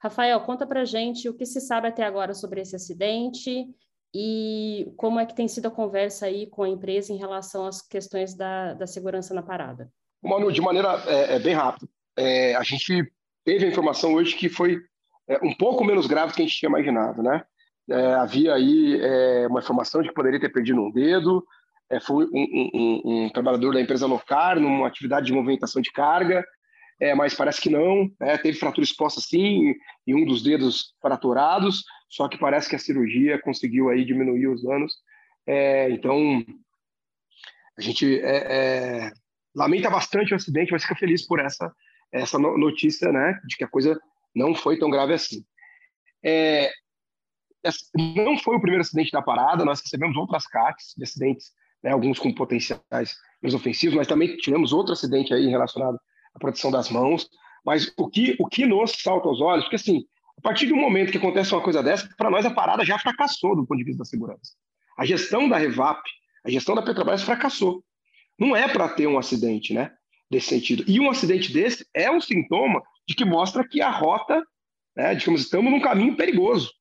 Rafael, 0.00 0.40
conta 0.40 0.66
para 0.66 0.84
gente 0.84 1.28
o 1.28 1.34
que 1.34 1.46
se 1.46 1.60
sabe 1.60 1.86
até 1.86 2.02
agora 2.02 2.34
sobre 2.34 2.60
esse 2.60 2.74
acidente 2.74 3.68
e 4.12 4.92
como 4.96 5.20
é 5.20 5.24
que 5.24 5.36
tem 5.36 5.46
sido 5.46 5.66
a 5.68 5.70
conversa 5.70 6.26
aí 6.26 6.48
com 6.48 6.64
a 6.64 6.68
empresa 6.68 7.12
em 7.12 7.18
relação 7.18 7.64
às 7.64 7.80
questões 7.80 8.34
da, 8.34 8.74
da 8.74 8.86
segurança 8.88 9.32
na 9.32 9.44
parada. 9.44 9.88
Manu, 10.20 10.50
de 10.50 10.60
maneira 10.60 11.00
é, 11.06 11.36
é 11.36 11.38
bem 11.38 11.54
rápida, 11.54 11.88
é, 12.16 12.56
a 12.56 12.64
gente 12.64 13.12
teve 13.44 13.64
a 13.64 13.68
informação 13.68 14.14
hoje 14.14 14.36
que 14.36 14.48
foi 14.48 14.80
é, 15.28 15.38
um 15.42 15.54
pouco 15.54 15.84
menos 15.84 16.06
grave 16.06 16.32
do 16.32 16.36
que 16.36 16.42
a 16.42 16.44
gente 16.44 16.58
tinha 16.58 16.68
imaginado, 16.68 17.22
né? 17.22 17.44
É, 17.90 18.14
havia 18.14 18.54
aí 18.54 18.98
é, 19.00 19.46
uma 19.48 19.60
informação 19.60 20.02
de 20.02 20.08
que 20.08 20.14
poderia 20.14 20.40
ter 20.40 20.50
perdido 20.50 20.80
um 20.80 20.90
dedo, 20.90 21.44
foi 22.06 22.24
um, 22.32 22.70
um, 22.74 23.02
um, 23.04 23.30
trabalhador 23.30 23.74
da 23.74 23.80
empresa 23.80 24.06
Locar 24.06 24.58
numa 24.58 24.86
atividade 24.86 25.26
de 25.26 25.32
movimentação 25.34 25.82
de 25.82 25.92
carga, 25.92 26.42
mas 27.18 27.34
parece 27.34 27.60
que 27.60 27.68
não, 27.68 28.10
né? 28.18 28.38
teve 28.38 28.56
fratura 28.56 28.82
exposta 28.82 29.20
sim 29.20 29.74
e 30.06 30.14
um 30.14 30.24
dos 30.24 30.42
dedos 30.42 30.94
fraturados, 31.02 31.84
só 32.08 32.28
que 32.28 32.38
parece 32.38 32.70
que 32.70 32.76
a 32.76 32.78
cirurgia 32.78 33.38
conseguiu 33.42 33.90
aí 33.90 34.06
diminuir 34.06 34.46
os 34.46 34.62
danos. 34.62 34.94
então, 35.90 36.42
a 37.76 37.82
gente 37.82 38.22
lamenta 39.54 39.90
bastante 39.90 40.32
o 40.32 40.36
acidente, 40.36 40.72
mas 40.72 40.82
fica 40.82 40.96
feliz 40.96 41.26
por 41.26 41.40
essa, 41.40 41.70
essa 42.12 42.38
notícia, 42.38 43.10
né, 43.10 43.40
de 43.46 43.56
que 43.56 43.64
a 43.64 43.68
coisa 43.68 43.98
não 44.34 44.54
foi 44.54 44.78
tão 44.78 44.90
grave 44.90 45.14
assim. 45.14 45.44
É, 46.24 46.70
não 48.16 48.36
foi 48.38 48.56
o 48.56 48.60
primeiro 48.60 48.82
acidente 48.82 49.10
da 49.10 49.22
parada, 49.22 49.64
nós 49.64 49.80
recebemos 49.80 50.16
outras 50.16 50.46
CACs 50.46 50.94
de 50.96 51.04
acidentes, 51.04 51.52
né, 51.82 51.90
alguns 51.90 52.18
com 52.18 52.32
potenciais 52.32 53.16
menos 53.42 53.54
ofensivos, 53.54 53.96
mas 53.96 54.06
também 54.06 54.36
tivemos 54.36 54.72
outro 54.72 54.92
acidente 54.92 55.32
aí 55.32 55.48
relacionado 55.48 55.98
à 56.34 56.38
proteção 56.38 56.70
das 56.70 56.90
mãos. 56.90 57.28
Mas 57.64 57.92
o 57.96 58.08
que, 58.08 58.36
o 58.38 58.46
que 58.46 58.66
nos 58.66 58.92
salta 58.92 59.28
aos 59.28 59.40
olhos, 59.40 59.64
porque 59.64 59.76
assim, 59.76 60.04
a 60.38 60.40
partir 60.42 60.66
do 60.66 60.76
momento 60.76 61.12
que 61.12 61.18
acontece 61.18 61.54
uma 61.54 61.62
coisa 61.62 61.82
dessa, 61.82 62.08
para 62.16 62.30
nós 62.30 62.44
a 62.44 62.50
parada 62.50 62.84
já 62.84 62.98
fracassou 62.98 63.54
do 63.54 63.66
ponto 63.66 63.78
de 63.78 63.84
vista 63.84 63.98
da 63.98 64.04
segurança. 64.04 64.52
A 64.98 65.04
gestão 65.04 65.48
da 65.48 65.56
Revap, 65.56 66.02
a 66.44 66.50
gestão 66.50 66.74
da 66.74 66.82
Petrobras 66.82 67.22
fracassou. 67.22 67.84
Não 68.38 68.56
é 68.56 68.68
para 68.68 68.88
ter 68.88 69.06
um 69.06 69.18
acidente, 69.18 69.72
né? 69.72 69.92
Desse 70.32 70.48
sentido. 70.48 70.82
E 70.88 70.98
um 70.98 71.10
acidente 71.10 71.52
desse 71.52 71.86
é 71.92 72.10
um 72.10 72.18
sintoma 72.18 72.82
de 73.06 73.14
que 73.14 73.22
mostra 73.22 73.68
que 73.68 73.82
a 73.82 73.90
rota, 73.90 74.42
né, 74.96 75.14
digamos, 75.14 75.42
estamos 75.42 75.70
num 75.70 75.78
caminho 75.78 76.16
perigoso. 76.16 76.72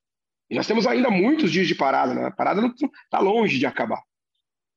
E 0.49 0.55
nós 0.55 0.65
temos 0.65 0.87
ainda 0.87 1.09
muitos 1.09 1.51
dias 1.51 1.67
de 1.67 1.75
parada, 1.75 2.13
né? 2.13 2.27
A 2.27 2.31
parada 2.31 2.65
está 2.65 3.19
longe 3.19 3.59
de 3.59 3.65
acabar. 3.65 4.01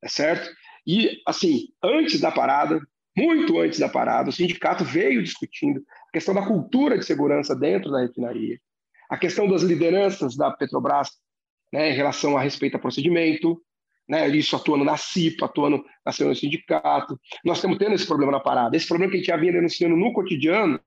É 0.03 0.09
certo? 0.09 0.51
E, 0.85 1.23
assim, 1.25 1.69
antes 1.81 2.21
da 2.21 2.33
parada, 2.33 2.81
muito 3.17 3.61
antes 3.61 3.79
da 3.79 3.89
parada, 3.89 4.31
o 4.31 4.33
sindicato 4.33 4.85
veio 4.85 5.23
discutindo 5.23 5.81
a 6.09 6.13
questão 6.13 6.35
da 6.35 6.45
cultura 6.45 6.99
de 6.99 7.05
segurança 7.05 7.55
dentro 7.55 7.93
da 7.93 8.01
refinaria, 8.01 8.59
a 9.09 9.17
questão 9.17 9.49
das 9.49 9.63
lideranças 9.63 10.37
da 10.37 10.51
Petrobras 10.51 11.11
né, 11.73 11.93
em 11.93 11.95
relação 11.95 12.37
a 12.37 12.43
respeito 12.43 12.77
a 12.77 12.81
procedimento, 12.81 13.63
né, 14.09 14.29
isso 14.29 14.55
atuando 14.55 14.85
na 14.85 14.97
CIPA, 14.97 15.47
atuando 15.47 15.85
na 16.05 16.27
no 16.27 16.35
sindicato. 16.35 17.19
Nós 17.45 17.59
estamos 17.59 17.79
tendo 17.79 17.95
esse 17.95 18.07
problema 18.07 18.33
na 18.33 18.41
parada. 18.41 18.77
Esse 18.77 18.87
problema 18.87 19.11
que 19.11 19.17
a 19.17 19.21
gente 19.21 19.29
já 19.29 19.37
vinha 19.37 19.53
denunciando 19.53 19.97
no 19.97 20.13
cotidiano, 20.13 20.81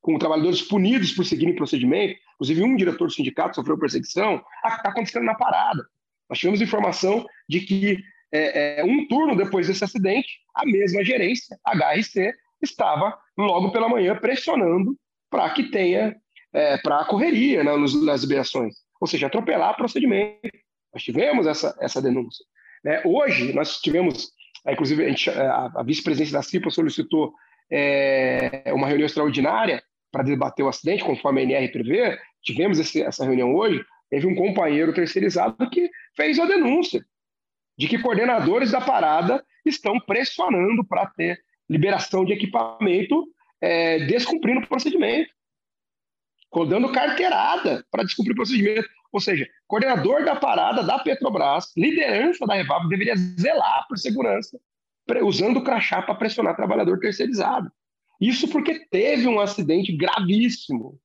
com 0.00 0.18
trabalhadores 0.18 0.62
punidos 0.62 1.12
por 1.12 1.24
seguirem 1.24 1.54
procedimento, 1.54 2.18
inclusive 2.34 2.62
um 2.62 2.76
diretor 2.76 3.06
do 3.06 3.12
sindicato 3.12 3.56
sofreu 3.56 3.78
perseguição, 3.78 4.42
está 4.64 4.88
acontecendo 4.88 5.24
na 5.24 5.34
parada. 5.34 5.84
Nós 6.28 6.38
tivemos 6.38 6.60
informação 6.60 7.26
de 7.48 7.60
que 7.60 7.98
é, 8.32 8.80
é, 8.80 8.84
um 8.84 9.06
turno 9.08 9.36
depois 9.36 9.66
desse 9.66 9.84
acidente, 9.84 10.28
a 10.54 10.64
mesma 10.64 11.04
gerência, 11.04 11.58
a 11.64 11.76
HRC, 11.76 12.32
estava 12.62 13.18
logo 13.36 13.72
pela 13.72 13.88
manhã 13.88 14.16
pressionando 14.16 14.96
para 15.28 15.50
que 15.50 15.64
tenha, 15.64 16.16
é, 16.52 16.78
para 16.78 17.00
a 17.00 17.04
correria 17.04 17.64
né, 17.64 17.76
nas 17.76 18.22
liberações, 18.22 18.76
ou 19.00 19.06
seja, 19.06 19.26
atropelar 19.26 19.76
procedimento. 19.76 20.40
Nós 20.92 21.02
tivemos 21.02 21.46
essa, 21.46 21.76
essa 21.80 22.02
denúncia. 22.02 22.44
Né? 22.84 23.02
Hoje, 23.04 23.52
nós 23.52 23.80
tivemos, 23.80 24.30
é, 24.66 24.72
inclusive, 24.72 25.04
a, 25.04 25.08
é, 25.08 25.46
a, 25.46 25.72
a 25.76 25.82
vice-presidência 25.82 26.32
da 26.32 26.42
CIPA 26.42 26.70
solicitou 26.70 27.32
é, 27.70 28.64
uma 28.74 28.86
reunião 28.86 29.06
extraordinária 29.06 29.82
para 30.10 30.24
debater 30.24 30.64
o 30.64 30.68
acidente, 30.68 31.04
conforme 31.04 31.40
a 31.40 31.44
NR 31.44 31.70
prevê. 31.70 32.18
Tivemos 32.42 32.78
esse, 32.78 33.02
essa 33.02 33.24
reunião 33.24 33.54
hoje. 33.54 33.84
Teve 34.08 34.26
um 34.26 34.34
companheiro 34.34 34.92
terceirizado 34.92 35.70
que 35.70 35.88
fez 36.16 36.38
a 36.38 36.46
denúncia 36.46 37.04
de 37.78 37.86
que 37.86 37.98
coordenadores 37.98 38.72
da 38.72 38.80
parada 38.80 39.44
estão 39.64 40.00
pressionando 40.00 40.84
para 40.84 41.06
ter 41.06 41.40
liberação 41.68 42.24
de 42.24 42.32
equipamento 42.32 43.28
é, 43.60 44.00
descumprindo 44.00 44.60
o 44.60 44.66
procedimento, 44.66 45.30
dando 46.68 46.90
carteirada 46.90 47.86
para 47.90 48.02
descumprir 48.02 48.32
o 48.32 48.36
procedimento. 48.36 48.88
Ou 49.12 49.20
seja, 49.20 49.48
coordenador 49.66 50.24
da 50.24 50.36
parada 50.36 50.82
da 50.82 50.98
Petrobras, 50.98 51.72
liderança 51.76 52.46
da 52.46 52.54
Revap, 52.54 52.88
deveria 52.88 53.16
zelar 53.16 53.86
por 53.88 53.98
segurança, 53.98 54.58
usando 55.22 55.58
o 55.58 55.64
crachá 55.64 56.00
para 56.00 56.14
pressionar 56.14 56.54
trabalhador 56.54 57.00
terceirizado. 57.00 57.70
Isso 58.20 58.48
porque 58.48 58.86
teve 58.90 59.26
um 59.26 59.40
acidente 59.40 59.96
gravíssimo 59.96 61.00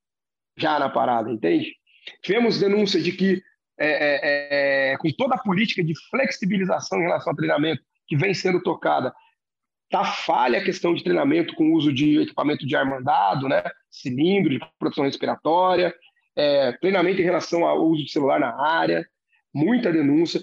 já 0.58 0.78
na 0.78 0.90
parada, 0.90 1.32
entende? 1.32 1.74
Tivemos 2.22 2.60
denúncia 2.60 3.02
de 3.02 3.12
que, 3.12 3.42
é, 3.80 3.88
é, 3.88 4.92
é, 4.92 4.98
com 4.98 5.10
toda 5.12 5.36
a 5.36 5.42
política 5.42 5.84
de 5.84 5.94
flexibilização 6.10 7.00
em 7.00 7.04
relação 7.04 7.32
ao 7.32 7.38
treinamento 7.38 7.82
que 8.08 8.16
vem 8.16 8.34
sendo 8.34 8.62
tocada, 8.62 9.14
está 9.86 10.04
falha 10.04 10.60
a 10.60 10.64
questão 10.64 10.94
de 10.94 11.04
treinamento 11.04 11.56
com 11.56 11.74
uso 11.74 11.92
de 11.92 12.20
equipamento 12.20 12.66
de 12.66 12.76
ar 12.76 12.86
mandado, 12.86 13.48
né? 13.48 13.64
cilindro 13.90 14.52
de 14.52 14.60
proteção 14.78 15.06
respiratória, 15.06 15.94
é, 16.36 16.72
treinamento 16.74 17.22
em 17.22 17.24
relação 17.24 17.66
ao 17.66 17.82
uso 17.84 18.04
de 18.04 18.12
celular 18.12 18.40
na 18.40 18.56
área, 18.62 19.08
muita 19.54 19.92
denúncia, 19.92 20.42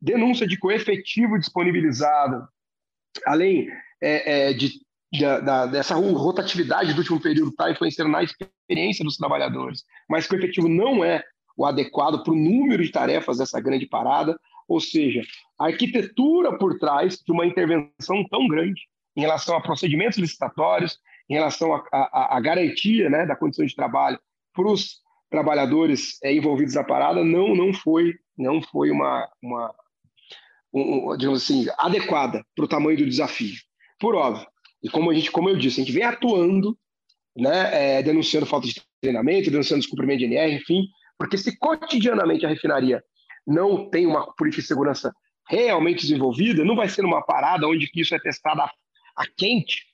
denúncia 0.00 0.46
de 0.46 0.58
que 0.58 0.66
o 0.66 0.70
efetivo 0.70 1.38
disponibilizado, 1.38 2.46
além 3.26 3.68
é, 4.02 4.50
é, 4.50 4.52
de, 4.52 4.80
da, 5.42 5.66
dessa 5.66 5.94
rotatividade 5.94 6.92
do 6.92 6.98
último 6.98 7.20
período, 7.20 7.50
está 7.50 7.70
influenciando 7.70 8.10
na 8.10 8.22
experiência 8.22 9.04
dos 9.04 9.16
trabalhadores, 9.16 9.84
mas 10.08 10.26
que 10.26 10.34
o 10.34 10.38
efetivo 10.38 10.68
não 10.68 11.04
é 11.04 11.24
o 11.56 11.66
adequado 11.66 12.22
para 12.22 12.32
o 12.32 12.36
número 12.36 12.82
de 12.82 12.90
tarefas 12.90 13.38
dessa 13.38 13.60
grande 13.60 13.86
parada, 13.86 14.38
ou 14.68 14.80
seja, 14.80 15.22
a 15.58 15.66
arquitetura 15.66 16.56
por 16.56 16.78
trás 16.78 17.16
de 17.16 17.32
uma 17.32 17.44
intervenção 17.44 18.24
tão 18.30 18.46
grande 18.46 18.82
em 19.16 19.20
relação 19.20 19.56
a 19.56 19.60
procedimentos 19.60 20.16
licitatórios, 20.16 20.98
em 21.28 21.34
relação 21.34 21.74
à 21.92 22.40
garantia 22.40 23.10
né, 23.10 23.26
da 23.26 23.36
condição 23.36 23.64
de 23.64 23.74
trabalho 23.74 24.18
para 24.54 24.66
os 24.66 25.00
trabalhadores 25.30 26.18
é, 26.22 26.32
envolvidos 26.34 26.74
na 26.74 26.84
parada 26.84 27.24
não 27.24 27.54
não 27.54 27.72
foi 27.72 28.14
não 28.36 28.60
foi 28.60 28.90
uma, 28.90 29.28
uma 29.42 29.74
um, 30.74 31.16
digamos 31.16 31.42
assim 31.42 31.66
adequada 31.78 32.44
para 32.54 32.64
o 32.64 32.68
tamanho 32.68 32.98
do 32.98 33.06
desafio. 33.06 33.54
Por 33.98 34.14
óbvio 34.14 34.46
e 34.82 34.88
como 34.88 35.10
a 35.10 35.14
gente 35.14 35.30
como 35.30 35.48
eu 35.48 35.56
disse 35.56 35.80
a 35.80 35.84
gente 35.84 35.94
vem 35.94 36.04
atuando 36.04 36.76
né 37.36 37.98
é, 37.98 38.02
denunciando 38.02 38.46
falta 38.46 38.66
de 38.66 38.80
treinamento 39.00 39.50
denunciando 39.50 39.80
descumprimento 39.80 40.20
de 40.20 40.24
NR 40.24 40.54
enfim 40.54 40.86
porque 41.18 41.36
se 41.36 41.56
cotidianamente 41.58 42.44
a 42.44 42.48
refinaria 42.48 43.02
não 43.46 43.88
tem 43.90 44.06
uma 44.06 44.32
política 44.34 44.62
de 44.62 44.68
segurança 44.68 45.12
realmente 45.48 46.02
desenvolvida 46.02 46.64
não 46.64 46.76
vai 46.76 46.88
ser 46.88 47.02
numa 47.02 47.22
parada 47.22 47.68
onde 47.68 47.90
isso 47.94 48.14
é 48.14 48.18
testado 48.18 48.62
a, 48.62 48.70
a 49.16 49.26
quente 49.36 49.84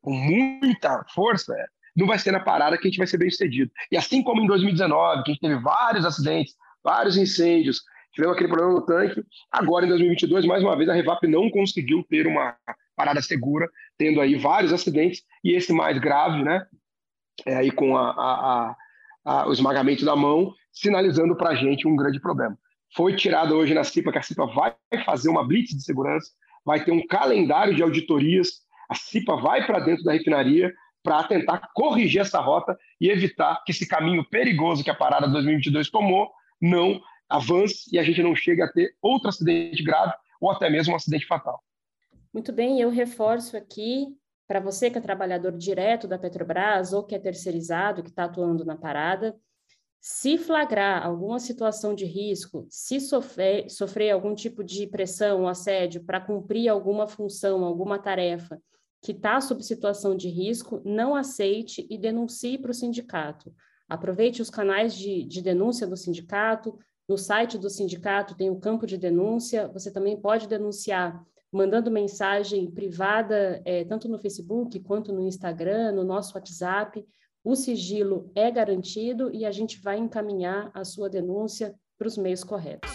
com 0.00 0.12
muita 0.12 1.04
força 1.12 1.52
não 1.96 2.06
vai 2.06 2.18
ser 2.18 2.30
na 2.30 2.40
parada 2.40 2.76
que 2.76 2.86
a 2.86 2.90
gente 2.90 2.98
vai 2.98 3.06
ser 3.06 3.16
bem 3.16 3.30
sucedido. 3.30 3.70
E 3.90 3.96
assim 3.96 4.22
como 4.22 4.42
em 4.42 4.46
2019, 4.46 5.22
que 5.22 5.30
a 5.30 5.34
gente 5.34 5.40
teve 5.40 5.58
vários 5.60 6.04
acidentes, 6.04 6.54
vários 6.84 7.16
incêndios, 7.16 7.82
tivemos 8.12 8.34
aquele 8.34 8.50
problema 8.50 8.74
no 8.74 8.84
tanque, 8.84 9.24
agora 9.50 9.86
em 9.86 9.88
2022, 9.88 10.44
mais 10.44 10.62
uma 10.62 10.76
vez, 10.76 10.88
a 10.88 10.94
Revap 10.94 11.26
não 11.26 11.50
conseguiu 11.50 12.04
ter 12.08 12.26
uma 12.26 12.56
parada 12.94 13.20
segura, 13.20 13.68
tendo 13.98 14.20
aí 14.20 14.36
vários 14.36 14.72
acidentes, 14.72 15.22
e 15.42 15.52
esse 15.52 15.72
mais 15.72 15.98
grave, 15.98 16.42
né, 16.42 16.66
é 17.44 17.56
aí 17.56 17.70
com 17.70 17.96
a, 17.96 18.10
a, 18.10 18.76
a, 19.24 19.48
o 19.48 19.52
esmagamento 19.52 20.04
da 20.04 20.16
mão, 20.16 20.54
sinalizando 20.72 21.36
para 21.36 21.50
a 21.50 21.54
gente 21.54 21.86
um 21.86 21.96
grande 21.96 22.20
problema. 22.20 22.56
Foi 22.94 23.14
tirado 23.14 23.54
hoje 23.54 23.74
na 23.74 23.84
CIPA 23.84 24.12
que 24.12 24.18
a 24.18 24.22
CIPA 24.22 24.46
vai 24.46 24.74
fazer 25.04 25.28
uma 25.28 25.46
blitz 25.46 25.74
de 25.74 25.82
segurança, 25.82 26.30
vai 26.64 26.82
ter 26.82 26.92
um 26.92 27.06
calendário 27.06 27.74
de 27.74 27.82
auditorias, 27.82 28.62
a 28.88 28.94
CIPA 28.94 29.36
vai 29.36 29.66
para 29.66 29.80
dentro 29.80 30.04
da 30.04 30.12
refinaria, 30.12 30.72
para 31.06 31.22
tentar 31.22 31.70
corrigir 31.72 32.20
essa 32.20 32.40
rota 32.40 32.76
e 33.00 33.08
evitar 33.08 33.62
que 33.64 33.70
esse 33.70 33.86
caminho 33.86 34.28
perigoso 34.28 34.82
que 34.82 34.90
a 34.90 34.94
parada 34.94 35.28
2022 35.28 35.88
tomou 35.88 36.32
não 36.60 37.00
avance 37.28 37.88
e 37.92 37.98
a 38.00 38.02
gente 38.02 38.20
não 38.24 38.34
chegue 38.34 38.60
a 38.60 38.66
ter 38.66 38.96
outro 39.00 39.28
acidente 39.28 39.84
grave 39.84 40.12
ou 40.40 40.50
até 40.50 40.68
mesmo 40.68 40.94
um 40.94 40.96
acidente 40.96 41.24
fatal. 41.24 41.62
Muito 42.34 42.52
bem, 42.52 42.80
eu 42.80 42.90
reforço 42.90 43.56
aqui 43.56 44.08
para 44.48 44.58
você 44.58 44.90
que 44.90 44.98
é 44.98 45.00
trabalhador 45.00 45.52
direto 45.52 46.08
da 46.08 46.18
Petrobras 46.18 46.92
ou 46.92 47.04
que 47.04 47.14
é 47.14 47.20
terceirizado, 47.20 48.02
que 48.02 48.10
está 48.10 48.24
atuando 48.24 48.64
na 48.64 48.76
parada, 48.76 49.36
Se 50.00 50.36
flagrar 50.36 51.06
alguma 51.06 51.38
situação 51.38 51.94
de 51.94 52.04
risco, 52.04 52.66
se 52.68 53.00
sofrer, 53.00 53.70
sofrer 53.70 54.10
algum 54.10 54.34
tipo 54.34 54.64
de 54.64 54.88
pressão 54.88 55.42
ou 55.42 55.48
assédio 55.48 56.02
para 56.04 56.20
cumprir 56.20 56.68
alguma 56.68 57.06
função, 57.06 57.64
alguma 57.64 57.96
tarefa 57.96 58.60
que 59.06 59.12
está 59.12 59.40
sob 59.40 59.62
situação 59.62 60.16
de 60.16 60.28
risco, 60.28 60.82
não 60.84 61.14
aceite 61.14 61.86
e 61.88 61.96
denuncie 61.96 62.58
para 62.58 62.72
o 62.72 62.74
sindicato. 62.74 63.54
Aproveite 63.88 64.42
os 64.42 64.50
canais 64.50 64.96
de, 64.96 65.22
de 65.22 65.40
denúncia 65.40 65.86
do 65.86 65.96
sindicato, 65.96 66.76
no 67.08 67.16
site 67.16 67.56
do 67.56 67.70
sindicato 67.70 68.36
tem 68.36 68.50
o 68.50 68.58
campo 68.58 68.84
de 68.84 68.98
denúncia, 68.98 69.68
você 69.68 69.92
também 69.92 70.20
pode 70.20 70.48
denunciar 70.48 71.24
mandando 71.52 71.88
mensagem 71.88 72.68
privada, 72.68 73.62
é, 73.64 73.84
tanto 73.84 74.08
no 74.08 74.18
Facebook 74.18 74.80
quanto 74.80 75.12
no 75.12 75.22
Instagram, 75.22 75.92
no 75.92 76.02
nosso 76.02 76.34
WhatsApp. 76.34 77.06
O 77.44 77.54
sigilo 77.54 78.28
é 78.34 78.50
garantido 78.50 79.32
e 79.32 79.44
a 79.46 79.52
gente 79.52 79.80
vai 79.80 79.98
encaminhar 79.98 80.68
a 80.74 80.84
sua 80.84 81.08
denúncia 81.08 81.76
para 81.96 82.08
os 82.08 82.18
meios 82.18 82.42
corretos. 82.42 82.90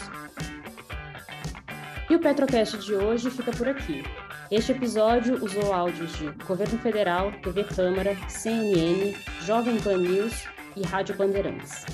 E 2.10 2.16
o 2.16 2.20
Petrocast 2.20 2.78
de 2.80 2.94
hoje 2.94 3.32
fica 3.32 3.54
por 3.54 3.70
aqui. 3.70 4.04
Este 4.52 4.74
episódio 4.74 5.42
usou 5.42 5.72
áudios 5.72 6.12
de 6.18 6.30
Governo 6.46 6.78
Federal, 6.80 7.32
TV 7.42 7.64
Câmara, 7.64 8.18
CNN, 8.28 9.16
Jovem 9.46 9.80
Pan 9.80 9.96
News 9.96 10.46
e 10.76 10.82
Rádio 10.82 11.16
Bandeirantes. 11.16 11.86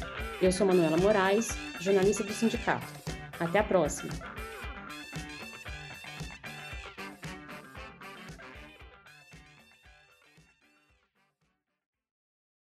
Eu 0.41 0.51
sou 0.51 0.65
Manuela 0.65 0.97
Moraes, 0.97 1.55
jornalista 1.79 2.23
do 2.23 2.33
sindicato. 2.33 2.87
Até 3.39 3.59
a 3.59 3.63
próxima! 3.63 4.36